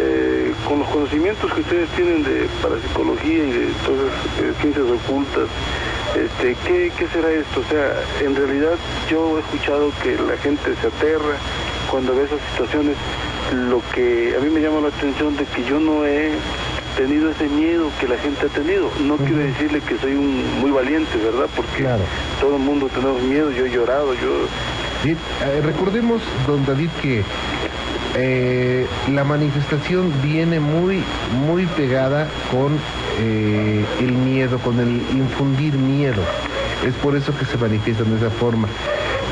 eh, 0.00 0.52
con 0.66 0.80
los 0.80 0.88
conocimientos 0.88 1.52
que 1.52 1.60
ustedes 1.60 1.88
tienen 1.90 2.22
de 2.22 2.48
parapsicología 2.62 3.44
y 3.44 3.50
de 3.50 3.66
todas 3.84 4.00
esas 4.06 4.44
eh, 4.44 4.52
ciencias 4.60 4.86
ocultas, 4.86 5.48
este, 6.16 6.56
¿qué, 6.66 6.92
¿qué 6.98 7.06
será 7.08 7.30
esto? 7.30 7.60
O 7.60 7.64
sea, 7.70 7.92
en 8.24 8.34
realidad 8.34 8.72
yo 9.10 9.36
he 9.36 9.40
escuchado 9.40 9.90
que 10.02 10.16
la 10.16 10.36
gente 10.38 10.74
se 10.80 10.86
aterra 10.86 11.36
cuando 11.90 12.14
ve 12.14 12.24
esas 12.24 12.40
situaciones, 12.52 12.96
lo 13.70 13.80
que 13.94 14.34
a 14.36 14.40
mí 14.42 14.50
me 14.50 14.60
llama 14.60 14.80
la 14.80 14.88
atención 14.88 15.36
de 15.36 15.44
que 15.44 15.64
yo 15.64 15.78
no 15.78 16.04
he 16.04 16.32
tenido 16.96 17.30
ese 17.30 17.48
miedo 17.48 17.90
que 18.00 18.08
la 18.08 18.16
gente 18.18 18.46
ha 18.46 18.48
tenido. 18.48 18.90
No 19.04 19.16
quiero 19.18 19.38
decirle 19.38 19.80
que 19.80 19.98
soy 19.98 20.12
un 20.14 20.60
muy 20.60 20.70
valiente, 20.70 21.16
¿verdad? 21.18 21.46
Porque 21.54 21.82
Claro. 21.82 22.02
todo 22.40 22.56
el 22.56 22.62
mundo 22.62 22.88
tenemos 22.92 23.22
miedo, 23.22 23.50
yo 23.50 23.66
he 23.66 23.70
llorado, 23.70 24.14
yo 24.14 24.48
Bien, 25.04 25.18
eh, 25.44 25.60
recordemos, 25.62 26.22
don 26.46 26.64
David, 26.64 26.88
que 27.02 27.22
eh, 28.18 28.86
la 29.12 29.24
manifestación 29.24 30.10
viene 30.22 30.58
muy, 30.58 31.02
muy 31.46 31.66
pegada 31.66 32.26
con 32.50 32.78
eh, 33.20 33.84
el 34.00 34.12
miedo, 34.12 34.58
con 34.58 34.80
el 34.80 35.02
infundir 35.14 35.74
miedo. 35.74 36.22
Es 36.86 36.94
por 36.94 37.14
eso 37.14 37.36
que 37.36 37.44
se 37.44 37.58
manifiestan 37.58 38.10
de 38.10 38.16
esa 38.16 38.30
forma. 38.30 38.68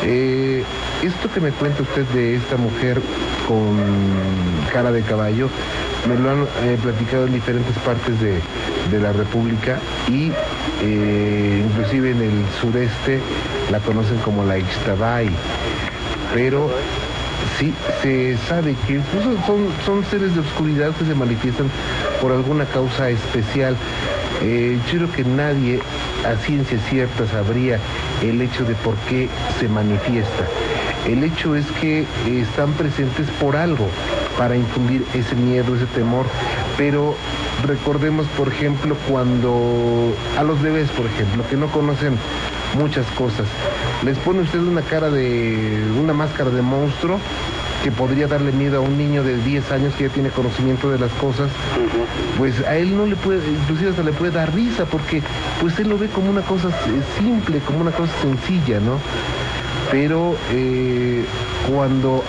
Eh, 0.03 0.62
esto 1.03 1.33
que 1.33 1.41
me 1.41 1.50
cuenta 1.53 1.83
usted 1.83 2.05
de 2.09 2.37
esta 2.37 2.59
mujer 2.59 3.00
con 3.49 3.79
cara 4.71 4.93
de 4.93 5.00
caballo, 5.03 5.49
me 6.07 6.17
lo 6.19 6.31
han 6.31 6.47
platicado 6.83 7.26
en 7.26 7.33
diferentes 7.33 7.76
partes 7.79 8.21
de, 8.21 8.41
la 9.00 9.12
República 9.12 9.81
y 10.09 10.31
inclusive 10.83 12.11
en 12.11 12.21
el 12.21 12.45
sureste 12.61 13.19
la 13.73 13.81
conocen 13.81 14.19
como 14.19 14.45
la 14.45 14.59
Ixtabay. 14.59 15.31
Pero 16.35 16.71
sí, 17.58 17.75
se 18.02 18.37
sabe 18.49 18.75
que 18.87 18.94
incluso 18.94 19.37
son, 19.46 19.68
son 19.84 20.04
seres 20.04 20.34
de 20.34 20.40
oscuridad 20.40 20.94
que 20.94 21.04
se 21.04 21.14
manifiestan 21.14 21.70
por 22.20 22.32
alguna 22.32 22.64
causa 22.66 23.11
especial. 23.11 23.76
Eh, 24.42 24.78
yo 24.90 24.99
creo 24.99 25.12
que 25.12 25.25
nadie 25.25 25.80
a 26.26 26.37
ciencia 26.37 26.78
cierta 26.90 27.26
sabría 27.26 27.78
el 28.23 28.40
hecho 28.40 28.64
de 28.64 28.75
por 28.75 28.94
qué 29.08 29.28
se 29.58 29.68
manifiesta. 29.68 30.44
El 31.06 31.23
hecho 31.23 31.54
es 31.54 31.66
que 31.80 32.06
están 32.26 32.73
presentes 32.73 33.28
por 33.40 33.56
algo, 33.56 33.88
para 34.38 34.56
infundir 34.56 35.04
ese 35.14 35.34
miedo, 35.34 35.76
ese 35.76 35.87
temor, 35.87 36.26
pero 36.76 37.14
recordemos, 37.66 38.26
por 38.37 38.49
ejemplo, 38.49 38.96
cuando 39.08 40.14
a 40.38 40.42
los 40.42 40.61
bebés, 40.61 40.90
por 40.90 41.06
ejemplo, 41.06 41.44
que 41.49 41.56
no 41.56 41.68
conocen 41.68 42.18
muchas 42.75 43.07
cosas, 43.12 43.47
les 44.04 44.19
pone 44.19 44.40
usted 44.40 44.59
una 44.59 44.83
cara 44.83 45.11
de, 45.11 45.83
una 46.00 46.12
máscara 46.12 46.50
de 46.50 46.62
monstruo, 46.62 47.19
que 47.83 47.93
podría 47.93 48.26
darle 48.26 48.50
miedo 48.50 48.78
a 48.78 48.81
un 48.81 48.97
niño 48.97 49.23
de 49.23 49.37
10 49.37 49.71
años 49.73 49.95
que 49.95 50.04
ya 50.04 50.11
tiene 50.11 50.31
conocimiento 50.31 50.90
de 50.90 50.99
las 50.99 51.12
cosas, 51.12 51.50
pues 52.38 52.59
a 52.66 52.76
él 52.76 52.97
no 52.97 53.04
le 53.04 53.14
puede, 53.14 53.40
inclusive 53.47 53.90
hasta 53.90 54.02
le 54.02 54.12
puede 54.12 54.33
dar 54.33 54.54
risa, 54.54 54.87
porque 54.87 55.23
pues 55.61 55.78
él 55.78 55.90
lo 55.90 55.99
ve 55.99 56.09
como 56.09 56.31
una 56.31 56.40
cosa 56.40 56.71
simple, 57.19 57.59
como 57.59 57.81
una 57.81 57.90
cosa 57.90 58.11
sencilla, 58.23 58.81
¿no? 58.81 58.99
Pero 59.90 60.35
eh, 60.50 61.26
cuando, 61.71 62.25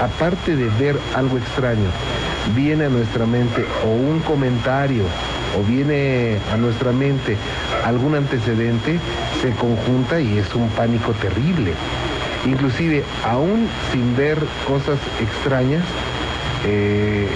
aparte 0.00 0.54
de 0.54 0.68
ver 0.78 0.96
algo 1.16 1.38
extraño, 1.38 1.90
viene 2.54 2.84
a 2.84 2.88
nuestra 2.88 3.26
mente 3.26 3.64
o 3.84 3.88
un 3.88 4.20
comentario 4.20 5.02
o 5.58 5.62
viene 5.64 6.38
a 6.52 6.56
nuestra 6.56 6.92
mente 6.92 7.36
algún 7.84 8.14
antecedente, 8.14 8.98
se 9.40 9.50
conjunta 9.52 10.20
y 10.20 10.38
es 10.38 10.54
un 10.54 10.68
pánico 10.70 11.12
terrible. 11.12 11.72
Inclusive, 12.46 13.04
aún 13.24 13.68
sin 13.92 14.16
ver 14.16 14.38
cosas 14.66 14.98
extrañas, 15.20 15.84
eh, 16.64 17.28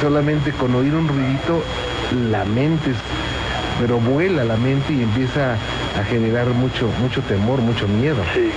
solamente 0.00 0.52
con 0.52 0.74
oír 0.74 0.94
un 0.94 1.08
ruidito, 1.08 1.62
la 2.30 2.44
mente, 2.44 2.92
pero 3.80 3.98
vuela 3.98 4.44
la 4.44 4.56
mente 4.56 4.92
y 4.92 5.02
empieza 5.02 5.54
a 5.98 6.04
generar 6.04 6.46
mucho, 6.48 6.88
mucho 7.00 7.20
temor, 7.22 7.60
mucho 7.60 7.86
miedo. 7.86 8.22
Sí. 8.34 8.50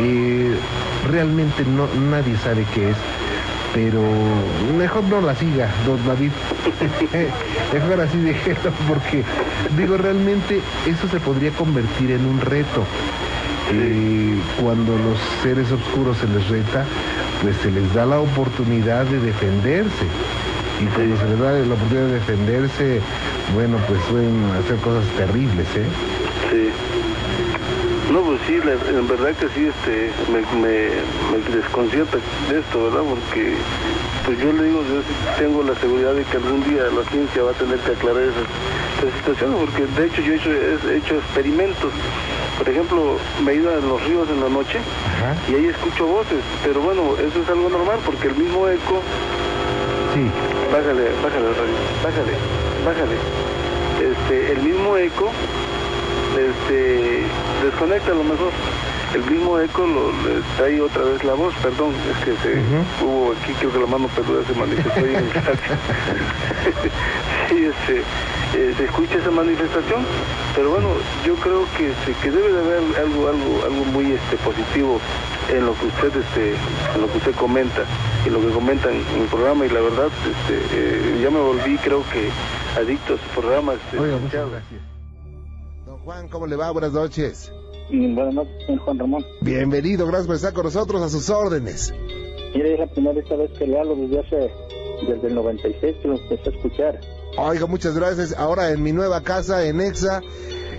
Eh, 0.00 0.54
realmente 1.10 1.64
no, 1.64 1.88
nadie 2.10 2.36
sabe 2.36 2.64
qué 2.74 2.90
es, 2.90 2.96
pero 3.80 4.02
mejor 4.76 5.04
no 5.04 5.20
la 5.20 5.36
siga, 5.36 5.68
don 5.86 6.04
David. 6.04 6.32
mejor 7.72 8.00
así 8.00 8.18
déjelo, 8.18 8.72
porque 8.88 9.22
digo, 9.76 9.96
realmente 9.96 10.60
eso 10.84 11.06
se 11.08 11.20
podría 11.20 11.52
convertir 11.52 12.10
en 12.10 12.26
un 12.26 12.40
reto. 12.40 12.82
Eh, 13.72 14.36
cuando 14.60 14.96
los 14.98 15.18
seres 15.44 15.70
oscuros 15.70 16.18
se 16.18 16.26
les 16.26 16.48
reta, 16.48 16.84
pues 17.40 17.56
se 17.58 17.70
les 17.70 17.94
da 17.94 18.04
la 18.04 18.18
oportunidad 18.18 19.04
de 19.04 19.20
defenderse. 19.20 20.06
Y 20.80 20.86
cuando 20.86 21.16
se 21.16 21.28
les 21.28 21.38
da 21.38 21.52
la 21.52 21.74
oportunidad 21.74 22.06
de 22.06 22.14
defenderse, 22.14 23.00
bueno, 23.54 23.76
pues 23.86 24.00
pueden 24.10 24.42
hacer 24.58 24.76
cosas 24.78 25.04
terribles, 25.16 25.68
¿eh? 25.76 26.17
No, 28.10 28.22
pues 28.22 28.40
sí, 28.46 28.54
en 28.54 29.08
verdad 29.08 29.34
que 29.36 29.48
sí, 29.48 29.66
este, 29.66 30.10
me, 30.32 30.40
me, 30.60 31.54
desconcierta 31.54 32.18
de 32.50 32.60
esto, 32.60 32.84
¿verdad? 32.84 33.02
Porque 33.08 33.54
pues 34.24 34.38
yo 34.38 34.52
le 34.52 34.64
digo, 34.64 34.82
yo 34.82 35.02
tengo 35.38 35.62
la 35.62 35.74
seguridad 35.74 36.14
de 36.14 36.24
que 36.24 36.36
algún 36.36 36.62
día 36.64 36.84
la 36.84 37.04
ciencia 37.10 37.42
va 37.42 37.50
a 37.50 37.54
tener 37.54 37.78
que 37.80 37.92
aclarar 37.92 38.22
esas, 38.22 39.14
situaciones, 39.18 39.60
porque 39.60 39.86
de 39.86 40.06
hecho 40.06 40.22
yo 40.22 40.32
he 40.32 40.36
hecho, 40.36 40.50
he 40.50 40.96
hecho 40.96 41.14
experimentos 41.16 41.92
por 42.58 42.68
ejemplo, 42.68 43.16
me 43.44 43.52
he 43.52 43.54
ido 43.54 43.72
a 43.72 43.76
los 43.76 44.04
ríos 44.04 44.28
en 44.28 44.40
la 44.40 44.48
noche 44.48 44.80
y 45.48 45.54
ahí 45.54 45.66
escucho 45.66 46.06
voces, 46.06 46.42
pero 46.64 46.80
bueno, 46.80 47.14
eso 47.14 47.40
es 47.40 47.48
algo 47.48 47.68
normal 47.68 48.00
porque 48.04 48.26
el 48.26 48.34
mismo 48.34 48.68
eco... 48.68 49.00
Sí. 50.12 50.28
Bájale, 50.72 51.04
bájale, 51.22 51.46
bájale, 52.02 52.32
bájale. 52.84 53.16
Este, 54.10 54.52
el 54.52 54.62
mismo 54.62 54.96
eco, 54.96 55.30
este, 56.36 57.07
desconecta 57.62 58.12
a 58.12 58.14
lo 58.14 58.24
mejor. 58.24 58.52
El 59.14 59.24
mismo 59.24 59.58
eco 59.58 59.86
lo, 59.86 60.12
le 60.12 60.42
ahí 60.64 60.80
otra 60.80 61.02
vez 61.02 61.24
la 61.24 61.32
voz, 61.32 61.54
perdón, 61.62 61.94
es 62.10 62.18
que 62.24 62.36
se, 62.42 62.60
hubo 63.02 63.32
aquí, 63.32 63.54
creo 63.54 63.72
que 63.72 63.78
la 63.78 63.86
mano 63.86 64.06
peluda 64.08 64.44
se 64.46 64.52
manifestó 64.52 65.00
ahí 65.00 65.14
en 65.14 65.16
el 65.16 65.32
sí, 67.48 67.64
este, 67.64 68.02
eh, 68.54 68.74
se 68.76 68.84
escucha 68.84 69.14
esa 69.14 69.30
manifestación, 69.30 70.04
pero 70.54 70.72
bueno, 70.72 70.88
yo 71.24 71.36
creo 71.36 71.64
que, 71.78 71.94
que 72.22 72.30
debe 72.30 72.52
de 72.52 72.60
haber 72.60 72.82
algo, 72.98 73.28
algo, 73.28 73.64
algo 73.64 73.82
muy 73.92 74.12
este, 74.12 74.36
positivo 74.44 75.00
en 75.50 75.64
lo 75.64 75.72
que 75.78 75.86
usted 75.86 76.14
este, 76.14 76.54
en 76.94 77.00
lo 77.00 77.10
que 77.10 77.16
usted 77.16 77.34
comenta, 77.34 77.86
y 78.26 78.30
lo 78.30 78.40
que 78.40 78.48
comenta 78.48 78.90
en, 78.90 78.98
el 78.98 79.26
programa, 79.30 79.64
y 79.64 79.70
la 79.70 79.80
verdad, 79.80 80.10
este, 80.30 80.60
eh, 80.72 81.20
ya 81.22 81.30
me 81.30 81.40
volví, 81.40 81.78
creo 81.78 82.04
que 82.10 82.28
adicto 82.78 83.14
a 83.14 83.16
su 83.16 83.28
programa. 83.40 83.72
Este, 83.72 83.96
muchas 83.96 84.50
gracias. 84.50 84.97
Juan, 86.08 86.26
¿cómo 86.28 86.46
le 86.46 86.56
va? 86.56 86.70
Buenas 86.70 86.94
noches. 86.94 87.52
Buenas 87.90 88.32
noches, 88.32 88.80
Juan 88.82 88.98
Ramón. 88.98 89.22
Bienvenido, 89.42 90.06
gracias 90.06 90.26
por 90.26 90.36
estar 90.36 90.54
con 90.54 90.64
nosotros 90.64 91.02
a 91.02 91.10
sus 91.10 91.28
órdenes. 91.28 91.92
Mire, 92.54 92.72
es 92.72 92.80
la 92.80 92.86
primera 92.86 93.12
vez 93.12 93.50
que 93.58 93.66
le 93.66 93.78
hablo 93.78 93.94
desde 93.94 94.20
hace, 94.20 94.50
desde 95.06 95.26
el 95.26 95.34
96 95.34 95.96
que 96.00 96.08
lo 96.08 96.16
empecé 96.16 96.48
a 96.48 96.52
escuchar. 96.54 97.00
Oiga, 97.36 97.66
muchas 97.66 97.94
gracias. 97.94 98.34
Ahora 98.38 98.70
en 98.70 98.82
mi 98.82 98.90
nueva 98.92 99.20
casa, 99.22 99.66
en 99.66 99.82
Exa, 99.82 100.22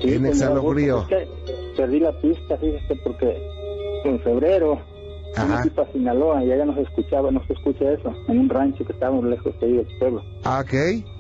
en 0.02 0.26
Exa 0.26 0.50
Lo 0.52 0.64
Frío. 0.64 1.06
perdí 1.78 2.00
la 2.00 2.20
pista, 2.20 2.58
fíjese, 2.58 2.96
porque 3.04 3.38
en 4.06 4.20
febrero 4.22 4.82
Ajá. 5.38 5.62
fui 5.62 5.70
para 5.70 5.92
Sinaloa 5.92 6.44
y 6.44 6.52
allá 6.54 6.66
no 6.66 6.74
se 6.74 6.82
escuchaba, 6.82 7.30
no 7.30 7.46
se 7.46 7.54
escucha 7.54 7.92
eso, 7.92 8.12
en 8.30 8.40
un 8.40 8.50
rancho 8.50 8.84
que 8.84 8.94
estábamos 8.94 9.26
lejos 9.26 9.54
de 9.60 9.68
ahí 9.68 9.74
del 9.74 10.00
pueblo. 10.00 10.24
Ah, 10.44 10.64
ok. 10.66 11.19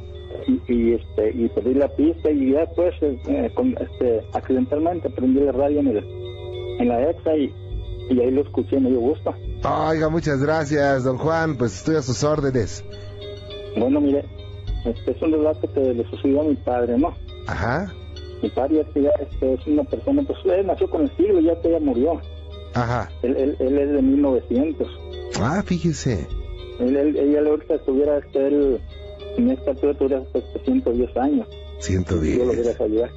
Y, 0.68 0.94
este, 0.94 1.32
y 1.34 1.50
perdí 1.50 1.74
la 1.74 1.88
pista 1.90 2.30
y 2.30 2.52
ya 2.52 2.60
después, 2.60 2.94
eh, 3.02 3.52
este, 3.80 4.22
accidentalmente 4.34 5.10
prendí 5.10 5.40
la 5.40 5.52
radio 5.52 5.80
en, 5.80 5.88
el, 5.88 5.98
en 6.80 6.88
la 6.88 7.10
Exa 7.10 7.36
y, 7.36 7.54
y 8.10 8.20
ahí 8.20 8.32
lo 8.32 8.42
escuché, 8.42 8.80
me 8.80 8.90
dio 8.90 9.00
gusto. 9.00 9.34
Oiga, 9.64 10.10
muchas 10.10 10.42
gracias, 10.42 11.04
don 11.04 11.18
Juan, 11.18 11.58
pues 11.58 11.78
estoy 11.78 11.96
a 11.96 12.02
sus 12.02 12.24
órdenes. 12.24 12.84
Bueno, 13.78 14.02
mire, 14.02 14.26
este 14.86 15.12
es 15.12 15.22
un 15.22 15.32
relato 15.32 15.72
que 15.74 15.94
le 15.94 16.10
sucedió 16.10 16.42
a 16.42 16.46
mi 16.46 16.56
padre, 16.56 16.98
¿no? 16.98 17.14
Ajá. 17.48 17.92
Mi 18.42 18.50
padre 18.50 18.86
ya 18.96 19.10
este, 19.20 19.54
es 19.54 19.68
una 19.68 19.84
persona, 19.84 20.24
pues 20.24 20.40
él 20.46 20.68
nació 20.68 20.90
con 20.90 21.02
el 21.02 21.18
siglo, 21.18 21.40
ya 21.42 21.60
que 21.62 21.72
ya 21.72 21.80
murió. 21.80 22.22
Ajá. 22.74 23.10
Él, 23.24 23.36
él, 23.36 23.56
él 23.60 23.78
es 23.78 23.92
de 23.92 24.02
1900. 24.02 24.88
Ah, 25.42 25.62
fíjese. 25.66 26.28
Él, 26.80 26.96
él, 26.96 27.18
ella 27.18 27.40
ahorita 27.50 27.76
estuviera, 27.76 28.18
este, 28.20 28.48
él, 28.48 28.82
en 29.40 29.52
esta 29.52 29.72
altura 29.72 29.94
tuviera 29.94 30.24
este, 30.34 30.60
110 30.64 31.18
años. 31.18 31.48
110. 31.80 32.38
Yo 32.38 32.46
lo 32.46 32.52
quería 32.52 32.76
ayudar. 32.80 33.12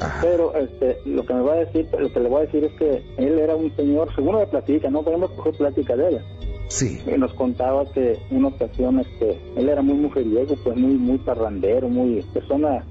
Ajá. 0.00 0.20
Pero 0.22 0.54
este, 0.54 0.98
lo 1.06 1.24
que 1.24 1.34
me 1.34 1.40
va 1.40 1.54
a 1.54 1.56
decir, 1.56 1.88
lo 1.98 2.12
que 2.12 2.20
le 2.20 2.28
voy 2.28 2.42
a 2.42 2.46
decir 2.46 2.64
es 2.64 2.72
que 2.74 3.02
él 3.16 3.38
era 3.38 3.56
un 3.56 3.74
señor, 3.76 4.14
según 4.14 4.36
me 4.36 4.46
platica, 4.46 4.90
no 4.90 5.02
podemos 5.02 5.30
coger 5.30 5.54
plática 5.54 5.96
de 5.96 6.08
él 6.08 6.20
Sí. 6.68 6.98
Y 7.06 7.18
nos 7.18 7.32
contaba 7.34 7.84
que 7.92 8.18
una 8.30 8.48
ocasión 8.48 8.98
este, 8.98 9.38
él 9.56 9.68
era 9.68 9.82
muy 9.82 9.94
mujeriego, 9.94 10.56
pues 10.64 10.76
muy 10.76 10.94
muy 10.94 11.18
parrandero, 11.18 11.88
muy 11.88 12.22
persona 12.32 12.84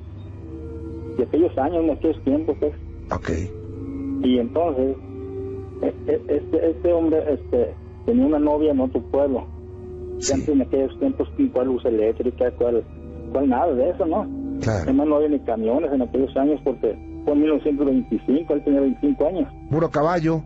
de 1.18 1.24
aquellos 1.24 1.58
años, 1.58 1.84
en 1.84 1.92
aquellos 1.92 2.24
tiempos, 2.24 2.56
pues. 2.60 2.74
Ok. 3.12 3.30
Y 4.24 4.40
entonces, 4.40 4.96
e, 5.82 5.94
e, 6.08 6.22
este, 6.28 6.70
este 6.72 6.94
hombre 6.94 7.22
este, 7.34 7.74
tenía 8.06 8.26
una 8.26 8.40
novia 8.40 8.72
en 8.72 8.80
otro 8.80 9.02
pueblo. 9.12 9.46
Sí. 10.20 10.34
Antes 10.34 10.50
en 10.50 10.62
aquellos 10.62 11.00
tiempos, 11.00 11.30
cuál 11.54 11.68
luz 11.68 11.86
eléctrica, 11.86 12.52
cuál, 12.52 12.84
cuál 13.32 13.50
nada 13.50 13.74
de 13.74 13.90
eso, 13.90 14.06
¿no? 14.06 14.28
Claro. 14.62 14.84
Además 14.84 15.08
no 15.08 15.16
había 15.18 15.30
ni 15.30 15.40
camiones 15.40 15.92
en 15.92 16.02
aquellos 16.02 16.36
años 16.38 16.62
porque 16.64 16.98
fue 17.26 17.34
en 17.34 17.42
1925, 17.42 18.54
él 18.54 18.64
tenía 18.64 18.82
25 18.82 19.28
años. 19.28 19.54
Puro 19.70 19.90
caballo 19.90 20.42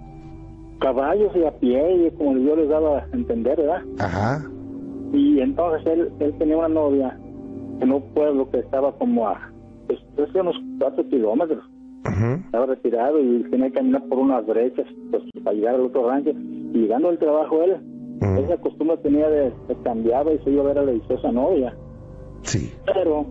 caballos 0.80 1.32
y 1.36 1.44
a 1.44 1.52
pie, 1.52 2.08
y 2.08 2.12
como 2.12 2.38
yo 2.38 2.56
les 2.56 2.70
daba 2.70 3.00
a 3.00 3.08
entender, 3.16 3.58
¿verdad? 3.58 3.82
Ajá. 4.00 4.50
Y 5.14 5.40
entonces 5.40 5.86
él, 5.88 6.12
él 6.20 6.34
tenía 6.38 6.58
una 6.58 6.70
novia 6.70 7.18
en 7.82 7.92
un 7.92 8.02
pueblo 8.14 8.50
que 8.50 8.60
estaba 8.60 8.92
como 8.94 9.28
a 9.28 9.52
pues, 9.88 10.00
unos 10.34 10.56
cuatro 10.80 11.08
kilómetros. 11.10 11.64
Estaba 12.46 12.66
retirado 12.66 13.20
y 13.20 13.44
tenía 13.50 13.68
que 13.68 13.76
caminar 13.76 14.04
por 14.10 14.18
unas 14.18 14.46
brechas 14.46 14.86
pues, 15.12 15.24
para 15.44 15.56
llegar 15.56 15.76
al 15.76 15.82
otro 15.82 16.10
rancho. 16.10 16.32
Y 16.32 16.80
llegando 16.80 17.10
al 17.10 17.20
trabajo 17.20 17.62
él, 17.64 17.78
esa 18.22 18.58
costumbre 18.58 18.98
tenía 18.98 19.30
de, 19.30 19.52
de 19.68 19.76
cambiaba 19.84 20.34
y 20.34 20.40
se 20.40 20.52
iba 20.52 20.64
a 20.64 20.68
ver 20.68 20.80
a 20.80 20.84
la 20.84 20.92
dichosa 20.92 21.32
novia. 21.32 21.76
Sí. 22.44 22.72
Pero 22.86 23.26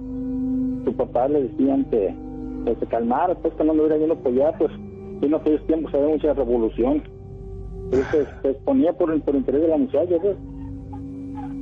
su 0.85 0.95
papá 0.97 1.29
le 1.29 1.45
decían 1.45 1.85
que, 1.91 2.15
se 2.79 2.87
calmara, 2.87 3.35
pues 3.35 3.55
que 3.55 3.65
no 3.65 3.73
lo 3.73 3.85
hubiera 3.85 3.99
yendo 3.99 4.17
por 4.17 4.33
allá, 4.33 4.53
pues 4.59 4.71
en 5.23 5.35
aquellos 5.35 5.67
tiempos 5.67 5.93
había 5.95 6.09
mucha 6.09 6.35
revolución 6.35 7.03
se, 7.91 8.27
se 8.43 8.51
exponía 8.51 8.93
por, 8.93 9.19
por 9.23 9.35
interés 9.35 9.63
de 9.63 9.69
la 9.69 9.77
muchacha, 9.77 10.17
pues. 10.21 10.37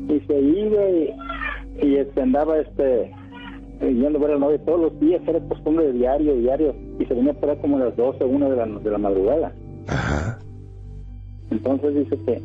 Y 0.09 0.21
se 0.27 0.41
iba 0.41 0.89
y, 0.89 1.15
y 1.83 1.97
este, 1.97 2.23
andaba 2.23 2.59
este, 2.59 3.13
yendo 3.81 4.19
a 4.19 4.23
ver 4.23 4.31
a 4.31 4.35
la 4.35 4.41
novia 4.41 4.65
todos 4.65 4.81
los 4.81 5.01
días, 5.01 5.21
era 5.27 5.41
costumbre 5.49 5.87
de 5.87 5.93
diario, 5.93 6.37
diario, 6.37 6.75
y 6.99 7.05
se 7.07 7.15
venía 7.15 7.35
para 7.35 7.57
como 7.61 7.77
a 7.77 7.81
las 7.81 7.97
12, 7.97 8.25
una 8.25 8.49
de 8.49 8.57
la, 8.57 8.67
de 8.67 8.91
la 8.91 8.99
madrugada. 8.99 9.53
Ajá. 9.89 10.39
Entonces 11.51 11.95
dice 11.95 12.19
que, 12.25 12.43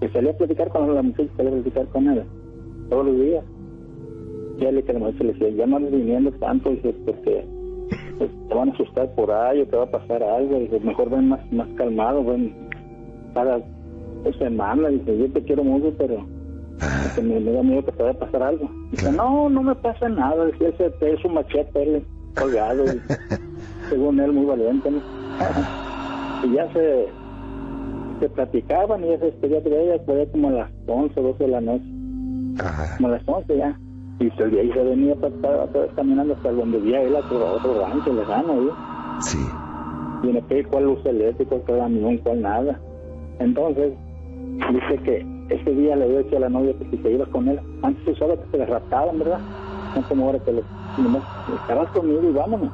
que 0.00 0.08
salía 0.10 0.30
a 0.30 0.36
platicar 0.36 0.68
con 0.68 0.94
la 0.94 1.02
muchacha, 1.02 1.28
salía 1.36 1.50
a 1.50 1.54
platicar 1.54 1.86
con 1.88 2.08
ella, 2.08 2.24
todos 2.88 3.06
los 3.06 3.20
días. 3.20 3.44
Y 4.58 4.64
él 4.64 4.82
que 4.82 4.92
la 4.92 4.98
mujer 4.98 5.14
le 5.20 5.32
decía, 5.32 5.48
ya 5.50 5.66
no 5.66 5.76
andes 5.76 5.92
viniendo 5.92 6.32
tanto, 6.32 6.70
dice, 6.70 6.94
porque 7.04 7.44
pues, 8.18 8.30
te 8.48 8.54
van 8.54 8.70
a 8.70 8.72
asustar 8.72 9.14
por 9.14 9.30
ahí 9.30 9.60
o 9.60 9.66
te 9.66 9.76
va 9.76 9.84
a 9.84 9.90
pasar 9.90 10.22
algo, 10.22 10.58
dice, 10.58 10.80
mejor 10.80 11.10
ven 11.10 11.28
más, 11.28 11.52
más 11.52 11.68
calmado, 11.76 12.24
ven 12.24 12.54
cada 13.34 13.60
semana, 14.38 14.88
dice, 14.88 15.16
yo 15.16 15.32
te 15.32 15.42
quiero 15.42 15.62
mucho, 15.64 15.94
pero 15.96 16.26
me, 17.22 17.40
me 17.40 17.52
da 17.52 17.62
miedo 17.62 17.84
que 17.84 17.92
pueda 17.92 18.12
pasar 18.14 18.42
algo. 18.42 18.70
Dice, 18.90 19.12
no, 19.12 19.48
no 19.48 19.62
me 19.62 19.74
pasa 19.76 20.08
nada. 20.08 20.46
Decía, 20.46 20.68
ese 20.68 20.92
es 21.00 21.24
un 21.24 21.34
machete 21.34 21.82
él, 21.82 22.04
colgado. 22.38 22.84
según 23.88 24.20
él, 24.20 24.32
muy 24.32 24.46
valiente. 24.46 24.90
¿no? 24.90 24.98
y 26.44 26.54
ya 26.54 26.72
se, 26.72 27.06
se 28.18 28.28
platicaban 28.28 29.04
y 29.04 29.08
ya 29.08 29.18
se 29.18 29.26
despedía 29.26 29.60
de 29.60 29.84
ella, 29.84 30.02
fue 30.04 30.28
como 30.30 30.48
a 30.48 30.52
las 30.52 30.70
11, 30.86 31.20
12 31.20 31.44
de 31.44 31.50
la 31.50 31.60
noche. 31.60 31.84
Ajá. 32.60 32.96
Como 32.96 33.08
a 33.08 33.12
las 33.12 33.22
11 33.26 33.56
ya. 33.56 33.78
Y 34.20 34.30
se, 34.30 34.44
ahí 34.44 34.72
se 34.72 34.82
venía 34.82 35.14
para, 35.16 35.66
caminando 35.94 36.34
hasta 36.34 36.50
donde 36.50 36.78
vivía 36.78 37.02
él, 37.02 37.14
a 37.14 37.20
otro, 37.20 37.54
otro 37.54 37.80
rancho 37.80 38.12
lejano. 38.12 38.54
¿sí? 39.20 39.38
Sí. 39.38 39.48
y 40.24 40.30
en 40.30 40.36
aquel 40.38 40.66
cual 40.66 40.84
luz 40.84 41.06
eléctrico, 41.06 41.60
cuál 41.66 41.78
camión, 41.78 42.18
cuál 42.18 42.42
nada. 42.42 42.80
Entonces, 43.38 43.92
dice 44.72 45.02
que 45.04 45.26
ese 45.50 45.70
día 45.70 45.96
le 45.96 46.04
había 46.04 46.18
dicho 46.20 46.36
a 46.36 46.40
la 46.40 46.48
novia 46.48 46.74
que 46.78 46.84
si 46.90 47.02
se 47.02 47.12
iba 47.12 47.26
con 47.26 47.48
él, 47.48 47.60
antes 47.82 48.04
se 48.04 48.10
usaba 48.10 48.36
que 48.36 48.50
se 48.50 48.58
le 48.58 48.66
raptaban, 48.66 49.18
¿verdad? 49.18 49.40
No 49.94 50.02
como 50.08 50.26
ahora 50.26 50.38
que 50.40 50.52
le 50.52 50.62
nomás, 50.98 51.22
estarás 51.60 51.88
conmigo 51.90 52.22
y 52.28 52.32
vámonos. 52.32 52.72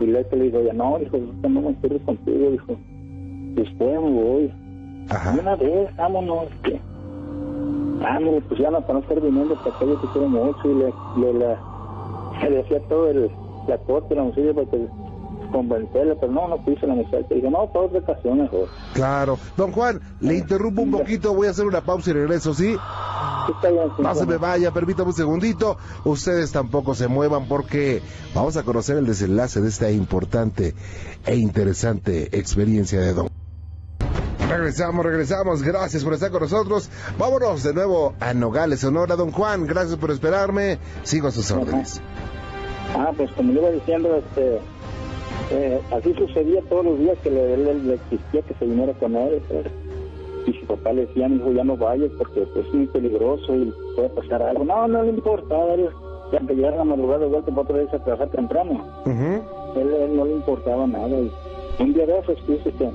Y 0.00 0.06
le 0.06 0.24
dijo, 0.24 0.60
ya 0.60 0.72
no, 0.72 0.98
dijo, 0.98 1.18
no 1.42 1.48
me 1.48 2.00
contigo, 2.00 2.50
dijo, 2.50 2.76
después 3.54 4.00
me 4.00 4.10
voy. 4.10 4.42
Y 4.44 5.06
Ajá. 5.10 5.36
una 5.38 5.56
vez, 5.56 5.94
vámonos, 5.96 6.48
que 6.62 6.80
vámonos, 8.00 8.42
pues 8.48 8.60
ya 8.60 8.70
no 8.70 8.80
para 8.80 8.94
no 8.94 9.00
estar 9.00 9.20
viniendo 9.20 9.54
para 9.56 9.78
que 9.78 9.86
yo 9.86 9.96
te 9.96 10.06
quiero 10.08 10.28
mucho 10.28 10.70
y 10.70 10.74
le, 10.74 10.92
le, 11.18 11.32
le, 11.38 12.50
le 12.50 12.60
hacía 12.60 12.80
todo 12.88 13.10
el, 13.10 13.30
la 13.68 13.78
corte, 13.78 14.14
la 14.14 14.22
música 14.22 14.52
para 14.54 14.70
que 14.70 14.88
convencerle, 15.52 16.16
pero 16.16 16.32
no, 16.32 16.48
no 16.48 16.64
quiso 16.64 16.86
la 16.86 16.94
muchacha. 16.94 17.26
Dijo, 17.32 17.48
no, 17.50 17.66
para 17.72 17.86
otra 17.86 17.98
ocasión 18.00 18.42
mejor. 18.42 18.68
Claro. 18.92 19.38
Don 19.56 19.70
Juan, 19.72 20.00
le 20.20 20.36
interrumpo 20.36 20.82
un 20.82 20.90
poquito, 20.90 21.32
voy 21.32 21.46
a 21.46 21.50
hacer 21.50 21.66
una 21.66 21.80
pausa 21.80 22.10
y 22.10 22.14
regreso, 22.14 22.54
¿sí? 22.54 22.74
Sí, 23.46 23.52
está 23.52 23.70
bien, 23.70 23.84
sí, 23.96 24.02
No 24.02 24.14
se 24.14 24.26
me 24.26 24.36
vaya, 24.36 24.72
permítame 24.72 25.08
un 25.08 25.14
segundito. 25.14 25.76
Ustedes 26.04 26.50
tampoco 26.50 26.94
se 26.94 27.08
muevan 27.08 27.46
porque 27.46 28.02
vamos 28.34 28.56
a 28.56 28.64
conocer 28.64 28.96
el 28.96 29.06
desenlace 29.06 29.60
de 29.60 29.68
esta 29.68 29.90
importante 29.90 30.74
e 31.24 31.36
interesante 31.36 32.36
experiencia 32.36 33.00
de 33.00 33.14
Don. 33.14 33.33
Regresamos, 34.56 35.04
regresamos. 35.04 35.62
Gracias 35.62 36.04
por 36.04 36.14
estar 36.14 36.30
con 36.30 36.42
nosotros. 36.42 36.88
Vámonos 37.18 37.64
de 37.64 37.74
nuevo 37.74 38.14
a 38.20 38.32
Nogales, 38.34 38.80
Sonora. 38.80 39.16
Don 39.16 39.32
Juan, 39.32 39.66
gracias 39.66 39.96
por 39.96 40.12
esperarme. 40.12 40.78
Sigo 41.02 41.26
a 41.28 41.30
sus 41.32 41.50
órdenes. 41.50 42.00
Ah, 42.96 43.10
pues 43.16 43.30
como 43.32 43.52
le 43.52 43.60
iba 43.60 43.70
diciendo, 43.70 44.14
este, 44.14 44.60
eh, 45.50 45.80
así 45.92 46.14
sucedía 46.14 46.60
todos 46.68 46.84
los 46.84 46.98
días 47.00 47.18
que 47.24 47.30
le, 47.30 47.56
le, 47.56 47.74
le 47.74 47.94
existía 47.94 48.42
que 48.42 48.54
se 48.54 48.64
viniera 48.64 48.92
con 48.94 49.16
él. 49.16 49.42
pues, 49.48 49.66
y 50.46 50.52
su 50.60 50.66
papá 50.66 50.92
le 50.92 51.06
decía, 51.06 51.26
hijo, 51.26 51.50
ya 51.52 51.64
no 51.64 51.76
vayas 51.76 52.10
porque 52.16 52.42
pues, 52.52 52.66
es 52.66 52.74
muy 52.74 52.86
peligroso 52.86 53.56
y 53.56 53.74
puede 53.96 54.10
pasar 54.10 54.40
algo. 54.42 54.64
No, 54.64 54.86
no 54.86 55.02
le 55.02 55.08
importaba. 55.10 55.74
Él, 55.74 55.88
ya 56.32 56.38
que 56.46 56.54
llegara 56.54 56.76
a 56.76 56.78
la 56.78 56.84
madrugada 56.84 57.20
de 57.20 57.26
vuelta 57.26 57.50
para 57.50 57.62
otra 57.62 57.76
vez 57.78 57.92
a 57.92 58.04
trabajar 58.04 58.28
temprano. 58.30 58.86
Ujú. 59.04 59.80
él, 59.80 59.94
él 59.94 60.16
no 60.16 60.24
le 60.24 60.32
importaba 60.32 60.86
nada. 60.86 61.08
Y 61.08 61.32
un 61.82 61.92
día 61.92 62.06
de 62.06 62.18
esos 62.18 62.46
dice 62.46 62.70
que, 62.72 62.90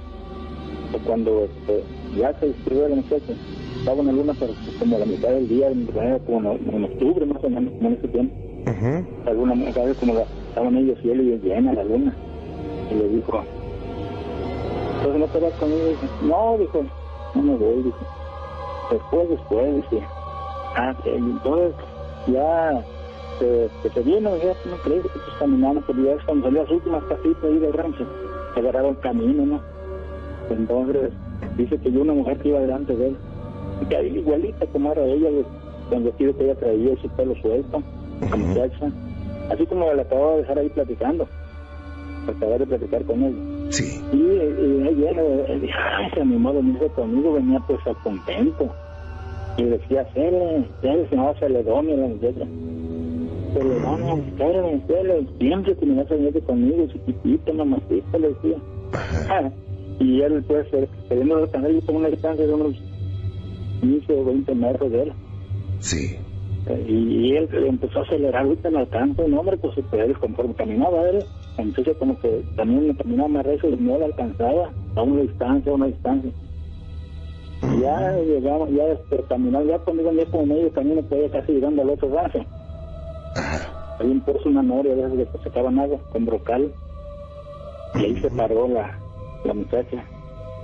que 0.92 0.98
cuando 1.00 1.46
este, 1.46 1.84
ya 2.18 2.34
se 2.40 2.48
inscribió 2.48 2.88
la 2.90 2.96
muchacha, 2.96 3.34
estaba 3.80 4.00
en 4.02 4.08
la 4.08 4.14
luna, 4.14 4.36
como 4.80 4.96
a 4.96 5.00
la 5.00 5.06
mitad 5.06 5.30
del 5.30 5.48
día, 5.48 5.68
como 6.26 6.52
en, 6.54 6.76
en 6.76 6.84
octubre 6.84 7.26
más 7.26 7.44
o 7.44 7.50
menos, 7.50 7.74
como 7.74 7.90
en 7.90 7.96
ese 7.96 8.08
tiempo, 8.08 8.36
Ujú. 8.68 9.06
la 9.26 9.34
luna. 9.34 9.74
Como 10.00 10.14
la, 10.14 10.26
estaban 10.50 10.78
ellos 10.78 10.98
y 11.04 11.10
él 11.10 11.22
y 11.22 11.48
llena 11.48 11.74
la 11.74 11.84
luna. 11.84 12.16
Y 12.92 12.96
le 12.96 13.08
dijo, 13.10 13.44
entonces 14.98 15.20
no 15.20 15.28
te 15.28 15.40
vas 15.40 15.54
conmigo. 15.54 15.88
Dijo, 15.88 16.08
no, 16.24 16.58
dijo, 16.58 16.86
no 17.36 17.42
me 17.42 17.56
voy, 17.56 17.84
dijo. 17.84 17.98
Después, 18.92 19.30
después, 19.30 19.76
dice. 19.76 20.04
Ah, 20.76 20.96
entonces 21.06 21.76
ya 22.28 22.84
se, 23.40 23.70
que 23.84 23.90
se 23.90 24.02
vino, 24.02 24.36
ya 24.38 24.54
no 24.66 24.78
crees 24.84 25.02
que 25.04 25.08
estás 25.08 25.34
caminando, 25.40 25.82
pero 25.88 26.04
ya 26.04 26.26
cuando 26.26 26.46
salió 26.46 26.64
las 26.64 26.72
últimas 26.72 27.04
casitas 27.06 27.44
ahí 27.44 27.60
del 27.60 27.74
rancho, 27.74 28.06
se 28.54 28.60
agarraron 28.60 28.96
camino, 28.96 29.46
¿no? 29.46 29.62
Entonces, 30.54 31.12
dice 31.58 31.78
que 31.78 31.92
yo 31.92 32.02
una 32.02 32.14
mujer 32.14 32.38
que 32.40 32.50
iba 32.50 32.60
delante 32.60 32.96
de 32.96 33.08
él, 33.10 33.18
que 33.88 33.96
ahí 33.96 34.18
igualita 34.18 34.66
como 34.68 34.92
era 34.92 35.06
ella, 35.06 35.30
con 35.90 35.98
el 36.00 36.04
vestido 36.06 36.38
que 36.38 36.44
ella 36.46 36.56
traía 36.56 36.94
y 36.94 36.98
su 36.98 37.10
pelo 37.10 37.36
suelto, 37.36 37.82
la 38.30 38.36
muchacha, 38.36 38.92
así 39.52 39.66
como 39.66 39.92
la 39.94 40.02
acababa 40.02 40.34
de 40.34 40.42
dejar 40.42 40.60
ahí 40.60 40.70
platicando, 40.70 41.28
acababa 42.28 42.58
de 42.58 42.68
platicar 42.68 43.04
con 43.06 43.24
él. 43.24 43.68
Sí. 43.70 44.02
Y, 44.12 44.18
y 44.18 45.74
ay, 45.78 46.12
se 46.14 46.22
animó 46.22 46.50
a 46.50 46.54
venirse 46.54 46.88
conmigo, 46.90 47.34
venía 47.34 47.60
pues 47.68 47.80
al 47.86 47.96
convento. 47.98 48.70
Y 49.58 49.64
decía, 49.64 50.06
Cele, 50.14 50.66
Cele, 50.82 51.08
se 51.10 51.16
llamaba 51.16 51.38
Celedonia 51.40 51.98
la 51.98 52.08
muchacha. 52.08 52.46
Celedonia, 53.54 54.16
Cele, 54.38 54.82
Cele, 54.88 55.28
siempre 55.38 55.76
que 55.76 55.86
me 55.86 55.96
vas 56.02 56.12
a 56.12 56.16
venir 56.16 56.44
conmigo, 56.44 56.88
chiquitito, 56.88 57.54
mamacita, 57.54 58.18
le 58.18 58.30
decía. 58.30 58.58
Ah, 59.30 59.50
y 60.00 60.22
él 60.22 60.44
pues, 60.48 60.66
eh, 60.74 60.88
queriendo 61.08 61.46
yo 61.46 61.82
como 61.86 62.00
una 62.00 62.10
distancia 62.10 62.48
de 62.48 62.54
unos 62.54 62.76
15 63.82 64.14
o 64.14 64.26
20 64.26 64.56
metros 64.56 64.92
de 64.92 65.04
él. 65.04 65.14
Sí. 65.80 66.16
Eh, 66.68 66.86
Y, 66.88 66.94
y 66.94 67.36
él 67.36 67.50
empezó 67.68 68.00
a 68.00 68.04
acelerar, 68.04 68.44
ahorita 68.44 68.70
no 68.70 68.80
alcanza, 68.80 69.28
no 69.28 69.40
hombre, 69.40 69.58
pues 69.58 69.78
él 69.78 70.18
conforme 70.20 70.54
caminaba 70.54 71.10
él, 71.10 71.24
entonces 71.58 71.98
como 71.98 72.20
que 72.20 72.44
también 72.56 72.94
caminaba 72.96 73.28
más 73.30 73.46
recio 73.46 73.70
y 73.70 73.76
no 73.78 73.98
le 73.98 74.06
alcanzaba 74.06 74.72
a 74.96 75.02
una 75.02 75.22
distancia, 75.22 75.72
a 75.72 75.76
una 75.76 75.88
distancia. 75.88 76.32
Ya 77.82 78.18
llegamos, 78.22 78.70
ya 78.72 78.84
este, 78.86 79.18
caminaba, 79.28 79.66
ya 79.66 79.80
conmigo 79.80 80.12
ya 80.14 80.26
como 80.26 80.46
medio 80.46 80.72
camino, 80.72 81.02
pues 81.04 81.32
casi 81.32 81.54
llegando 81.54 81.82
al 81.82 81.90
otro 81.90 82.14
rancho. 82.14 82.40
Ajá. 83.36 83.98
Ahí 84.00 84.14
pozo, 84.26 84.48
una 84.48 84.64
noria, 84.64 84.96
de 84.96 85.02
esas 85.02 85.18
de 85.18 85.26
que 85.26 85.38
sacaban 85.44 85.78
agua, 85.78 86.00
con 86.12 86.26
brocal. 86.26 86.72
Y 87.96 87.98
ahí 88.06 88.22
se 88.22 88.30
paró 88.30 88.68
la, 88.70 88.98
la 89.44 89.54
muchacha. 89.54 90.06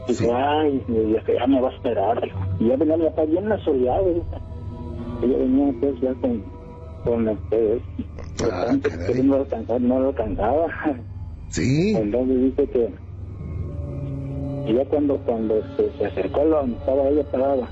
Dijo, 0.08 0.20
Sí. 0.24 0.30
ay, 0.32 0.84
y 0.88 1.14
ya, 1.14 1.24
ya 1.40 1.48
me 1.48 1.62
va 1.62 1.70
a 1.70 1.74
esperar. 1.74 2.30
Y 2.60 2.68
ya 2.68 2.76
venía 2.76 2.98
mi 2.98 3.06
papá 3.06 3.26
bien 3.26 3.52
asoleado. 3.52 4.08
Ella 5.24 5.38
venía 5.38 5.74
pues 5.80 6.00
ya 6.02 6.14
con, 6.16 6.44
con 7.04 7.30
este, 7.30 7.82
Ah, 8.52 8.76
tanto 9.50 9.80
no 9.80 10.00
lo 10.00 10.08
alcanzaba. 10.10 10.68
Sí. 11.48 11.94
Entonces 11.96 12.42
dice 12.42 12.68
que 12.70 12.90
y 14.68 14.74
ya 14.74 14.86
cuando 14.86 15.18
cuando 15.20 15.62
se 15.78 16.06
acercó 16.06 16.42
a 16.42 16.46
donde 16.46 16.76
estaba 16.78 17.08
ella 17.08 17.24
parada, 17.32 17.70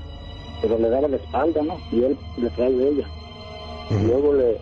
pero 0.62 0.78
le 0.78 0.88
daba 0.88 1.08
la 1.08 1.16
espalda, 1.16 1.60
¿no? 1.62 1.76
Y 1.90 2.04
él 2.04 2.16
le 2.38 2.50
trae 2.50 2.72
de 2.72 2.88
ella. 2.88 3.06
Y 3.90 4.06
luego 4.06 4.32
le 4.32 4.56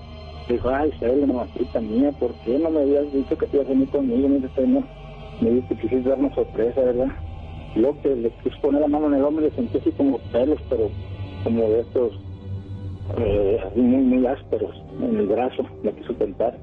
dijo, 0.48 0.68
ay, 0.70 0.90
Cele, 0.98 1.26
mamacita 1.26 1.80
mía, 1.80 2.10
¿por 2.18 2.32
qué 2.44 2.58
no 2.58 2.70
me 2.70 2.80
habías 2.80 3.12
dicho 3.12 3.36
que 3.36 3.46
te 3.46 3.56
ibas 3.58 3.66
a 3.68 3.70
venir 3.70 3.88
conmigo? 3.90 4.28
Me 4.28 4.38
dice, 4.40 4.66
no, 4.66 4.82
me 5.42 5.50
dice 5.50 5.66
que 5.68 5.76
quisiste 5.76 6.08
dar 6.08 6.18
una 6.18 6.34
sorpresa, 6.34 6.80
¿verdad? 6.80 7.08
Luego 7.74 8.00
que 8.00 8.14
le 8.14 8.30
quiso 8.42 8.56
poner 8.60 8.80
la 8.82 8.88
mano 8.88 9.06
en 9.08 9.14
el 9.14 9.24
hombro 9.24 9.44
y 9.46 9.48
le 9.50 9.54
sentí 9.56 9.78
así 9.78 9.90
como 9.92 10.18
pelos, 10.18 10.60
pero 10.68 10.90
como 11.44 11.68
de 11.68 11.80
estos, 11.80 12.12
eh, 13.16 13.58
así 13.64 13.80
muy, 13.80 14.02
muy 14.02 14.26
ásperos 14.26 14.70
en 15.00 15.16
el 15.16 15.26
brazo, 15.26 15.64
le 15.82 15.92
quiso 15.94 16.14
tentar. 16.14 16.58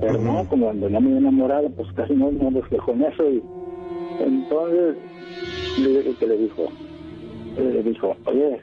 Pero 0.00 0.18
no, 0.22 0.48
como 0.48 0.66
cuando 0.66 0.88
no 0.88 1.00
me 1.00 1.06
había 1.08 1.18
enamorado, 1.18 1.70
pues 1.70 1.88
casi 1.94 2.14
no 2.14 2.30
me 2.30 2.50
reflejó 2.50 2.92
en 2.92 3.02
eso 3.02 3.28
y 3.30 3.42
entonces 4.20 4.96
le, 5.76 6.14
que 6.16 6.26
le 6.26 6.36
dijo, 6.38 6.68
le 7.56 7.82
dijo, 7.82 8.16
oye, 8.26 8.60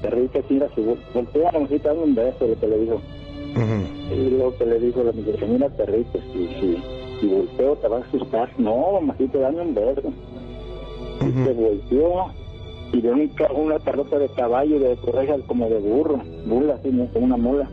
te 0.00 0.10
rica, 0.10 0.40
mira, 0.48 0.68
si 0.74 0.80
vol- 0.82 0.98
voltea 1.14 1.48
a 1.48 1.52
la 1.52 1.58
mujer, 1.60 1.82
dame 1.82 2.02
un 2.02 2.14
beso, 2.14 2.46
lo 2.46 2.58
que 2.58 2.66
le 2.68 2.78
dijo. 2.78 3.00
Y 4.10 4.30
luego 4.30 4.56
que 4.56 4.66
le 4.66 4.78
dijo 4.80 5.02
la 5.02 5.12
muchacha, 5.12 5.46
mira, 5.46 5.68
te 5.70 5.86
rica, 5.86 6.18
si, 6.32 6.46
si, 6.60 6.82
si 7.22 7.28
volteo 7.28 7.76
te 7.76 7.88
vas 7.88 8.02
a 8.02 8.06
asustar. 8.08 8.50
No, 8.58 8.92
mamacita, 9.00 9.38
dame 9.38 9.62
un 9.62 9.74
beso. 9.74 10.12
Y 11.20 11.44
se 11.44 11.52
volteó 11.52 12.32
y 12.92 13.00
vio 13.00 13.12
un 13.12 13.30
una 13.56 13.78
carrota 13.78 14.18
de 14.18 14.28
caballo 14.28 14.78
de 14.78 14.96
correjas 14.96 15.40
como 15.46 15.68
de 15.68 15.78
burro, 15.78 16.20
mula, 16.44 16.74
así, 16.74 16.90
como 16.90 17.24
una 17.24 17.36
mula. 17.36 17.68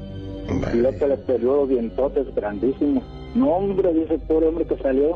Y 0.73 0.77
luego 0.77 1.07
le 1.07 1.17
peleó 1.17 1.55
los 1.57 1.69
dientotes 1.69 2.33
grandísimos. 2.35 3.03
No, 3.35 3.49
hombre, 3.49 3.93
dice 3.93 4.15
el 4.15 4.21
pobre 4.21 4.47
hombre 4.47 4.65
que 4.65 4.77
salió, 4.77 5.15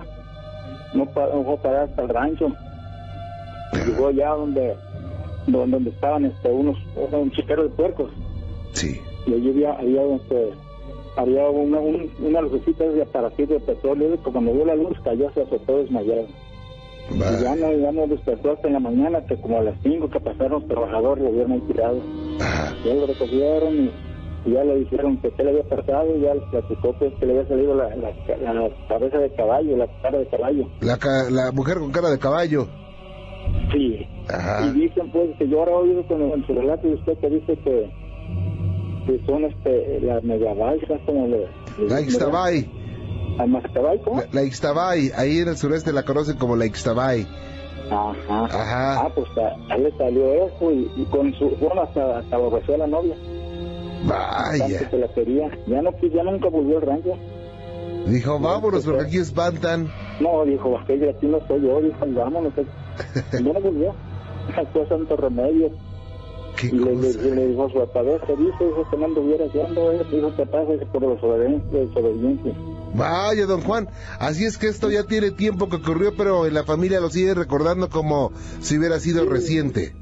no 0.94 1.04
a 1.04 1.58
parar 1.58 1.84
hasta 1.90 2.02
el 2.02 2.10
rancho. 2.10 2.52
Llegó 3.86 4.08
allá 4.08 4.30
donde, 4.32 4.76
donde, 5.48 5.72
donde 5.72 5.90
estaban 5.92 6.26
este, 6.26 6.50
unos, 6.50 6.78
un 7.12 7.32
chiquero 7.32 7.64
de 7.64 7.70
puercos. 7.70 8.12
Sí. 8.74 9.00
Y 9.26 9.34
allí 9.34 9.50
había, 9.50 9.74
había, 9.74 10.04
este, 10.16 10.50
había 11.18 11.48
una, 11.50 11.80
un- 11.80 12.12
una 12.20 12.42
lucecita 12.42 12.84
de 12.86 13.02
aparatito 13.04 13.54
de 13.54 13.60
petróleo. 13.62 14.14
Y 14.16 14.18
cuando 14.18 14.54
vio 14.54 14.66
la 14.66 14.76
luz, 14.76 14.98
cayó, 15.04 15.32
se 15.34 15.42
azotó 15.42 15.78
desmayado. 15.80 16.26
Y 17.12 17.20
ya 17.44 17.56
no, 17.56 17.72
ya 17.74 17.92
no 17.92 18.08
despertó 18.08 18.54
hasta 18.54 18.68
en 18.68 18.74
la 18.74 18.80
mañana, 18.80 19.26
que 19.26 19.36
como 19.38 19.58
a 19.60 19.64
las 19.64 19.76
5 19.84 20.10
que 20.10 20.20
pasaron 20.22 20.62
los 20.62 20.68
trabajadores, 20.68 21.24
lo 21.24 21.54
ahí 21.54 21.62
tirado. 21.68 22.00
Ajá. 22.40 22.74
Ya 22.86 22.94
lo 22.96 23.06
recogieron 23.06 23.74
y, 23.76 23.92
y 24.46 24.54
ya 24.54 24.64
le 24.64 24.80
dijeron 24.80 25.18
que 25.18 25.30
se 25.32 25.44
le 25.44 25.50
había 25.52 25.64
pasado 25.64 26.16
y 26.16 26.22
ya 26.22 26.34
les 26.34 26.44
platicó 26.46 26.94
pues, 26.98 27.14
que 27.20 27.26
le 27.26 27.34
había 27.34 27.48
salido 27.50 27.76
la, 27.76 27.90
la, 27.96 28.10
la 28.54 28.70
cabeza 28.88 29.18
de 29.18 29.30
caballo, 29.36 29.76
la 29.78 29.88
cara 30.02 30.18
de 30.18 30.28
caballo. 30.28 30.66
La, 30.82 30.98
ca- 30.98 31.30
la 31.30 31.52
mujer 31.52 31.78
con 31.80 31.92
cara 31.92 32.10
de 32.10 32.20
caballo. 32.20 32.68
Sí, 33.74 34.08
Ajá. 34.30 34.66
Y 34.68 34.72
dicen 34.80 35.12
pues 35.12 35.30
que 35.38 35.48
yo 35.50 35.60
ahora 35.60 35.76
oído 35.78 36.04
con 36.08 36.22
en 36.22 36.46
su 36.48 36.54
relato 36.54 36.88
de 36.88 36.94
usted 36.94 37.18
que 37.18 37.30
dice 37.30 37.58
que, 37.58 37.92
que 39.06 39.22
son 39.26 39.46
este, 39.46 40.00
las 40.02 40.24
megabytes, 40.24 40.90
como 41.06 41.28
le... 41.28 41.48
La 41.90 42.02
Ixtabay. 42.02 42.70
¿Al 43.40 43.50
Mascabay, 43.50 44.00
cómo? 44.04 44.22
La, 44.22 44.28
la 44.32 44.44
Ixtabay, 44.44 45.12
ahí 45.16 45.40
en 45.40 45.48
el 45.50 45.58
sureste 45.58 45.92
la 45.92 46.04
conocen 46.04 46.38
como 46.38 46.56
la 46.56 46.66
Ixtabay. 46.66 47.26
Ajá. 47.90 48.46
Ajá. 48.46 49.02
Ah, 49.06 49.12
pues 49.14 49.28
a, 49.38 49.74
a 49.74 49.76
él 49.76 49.84
le 49.84 49.98
salió 49.98 50.34
eso 50.46 50.72
y, 50.72 50.90
y 50.96 51.06
con 51.06 51.34
su, 51.34 51.50
bueno, 51.58 51.82
hasta, 51.82 52.20
hasta 52.20 52.36
aborreció 52.36 52.76
a 52.76 52.78
la 52.80 52.88
novia. 52.88 53.16
Vaya. 54.06 54.90
la 54.92 55.08
quería. 55.14 55.50
Ya 55.68 55.82
no, 55.82 55.92
quis- 55.94 56.14
ya 56.14 56.24
nunca 56.24 56.50
volvió 56.50 56.78
al 56.78 56.84
rancho. 56.84 57.14
Dijo, 58.08 58.40
vámonos 58.40 58.84
porque 58.86 59.02
aquí 59.06 59.18
espantan. 59.18 59.90
No, 60.20 60.44
dijo, 60.46 60.78
aquello 60.78 61.10
aquí 61.10 61.26
no 61.26 61.40
soy 61.48 61.62
yo, 61.62 61.82
dijo, 61.82 61.98
vámonos. 62.06 62.54
Ya 63.32 63.40
no 63.42 63.54
volvió. 63.54 63.94
Fue 64.74 64.88
santo 64.88 65.16
remedio. 65.16 65.72
Qué 66.70 66.76
Y 66.76 66.80
le, 66.80 66.96
le- 66.96 67.36
le 67.36 67.48
dijo 67.48 67.66
a 67.66 67.70
su 67.70 67.76
papá, 67.80 68.02
"Ves, 68.04 68.22
te 68.28 68.36
dice, 68.36 68.66
dijo 68.66 68.88
que 68.90 68.98
no 68.98 69.06
anduviera 69.06 69.46
haciendo 69.46 69.92
eso, 69.92 70.04
dijo, 70.16 70.32
te 70.34 70.46
pasa 70.46 70.68
por 70.92 71.14
desobediencia. 71.16 71.80
desobediencia". 71.80 72.54
Vaya, 72.96 73.46
don 73.48 73.62
Juan. 73.62 73.88
Así 74.20 74.46
es 74.46 74.58
que 74.58 74.68
esto 74.68 74.92
ya 74.92 75.04
tiene 75.04 75.32
tiempo 75.32 75.68
que 75.70 75.78
ocurrió, 75.78 76.12
pero 76.16 76.46
en 76.46 76.54
la 76.54 76.64
familia 76.64 77.00
lo 77.00 77.10
sigue 77.10 77.34
recordando 77.34 77.90
como 77.90 78.32
si 78.60 78.78
hubiera 78.78 79.00
sido 79.00 79.24
Sí. 79.24 79.30
reciente. 79.30 79.96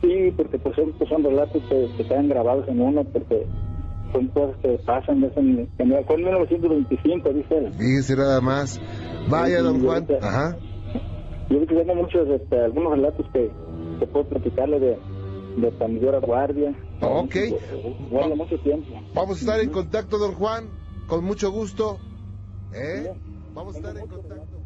Sí, 0.00 0.32
porque 0.36 0.58
pues 0.58 0.74
son, 0.76 0.92
pues, 0.96 1.10
son 1.10 1.24
relatos 1.24 1.60
que, 1.68 1.88
que 1.96 2.06
quedan 2.06 2.28
grabados 2.28 2.66
en 2.68 2.80
uno, 2.80 3.04
porque 3.04 3.46
son 4.12 4.28
cosas 4.28 4.56
que 4.62 4.78
pasan, 4.86 5.22
es 5.24 5.36
en, 5.36 5.68
en, 5.78 5.92
en 5.92 6.16
1925, 6.16 7.28
dice 7.34 7.58
él. 7.58 7.72
Fíjese 7.72 8.16
nada 8.16 8.40
más. 8.40 8.80
Vaya, 9.28 9.58
Sí, 9.58 9.64
don 9.64 9.80
Juan. 9.84 10.06
ahorita- 10.08 10.26
Ajá. 10.28 10.56
Yo 11.50 11.56
ahorita 11.56 11.74
tengo 11.76 11.94
muchos, 11.94 12.28
este, 12.28 12.58
algunos 12.60 12.92
relatos 12.92 13.26
que, 13.32 13.50
que 13.98 14.06
puedo 14.06 14.26
platicarle 14.28 14.80
de, 14.80 14.98
de 15.60 15.70
Pandora 15.72 16.18
Guardia. 16.18 16.74
Ok. 17.00 17.36
Guarda 18.10 18.34
mucho 18.34 18.58
tiempo. 18.58 19.00
Vamos 19.14 19.38
a 19.38 19.40
estar 19.40 19.60
en 19.60 19.70
contacto, 19.70 20.18
don 20.18 20.34
Juan. 20.34 20.68
Con 21.06 21.24
mucho 21.24 21.50
gusto. 21.50 21.98
¿Eh? 22.72 23.12
Vamos 23.54 23.74
a 23.74 23.78
estar 23.78 23.96
en 23.96 24.06
contacto. 24.06 24.57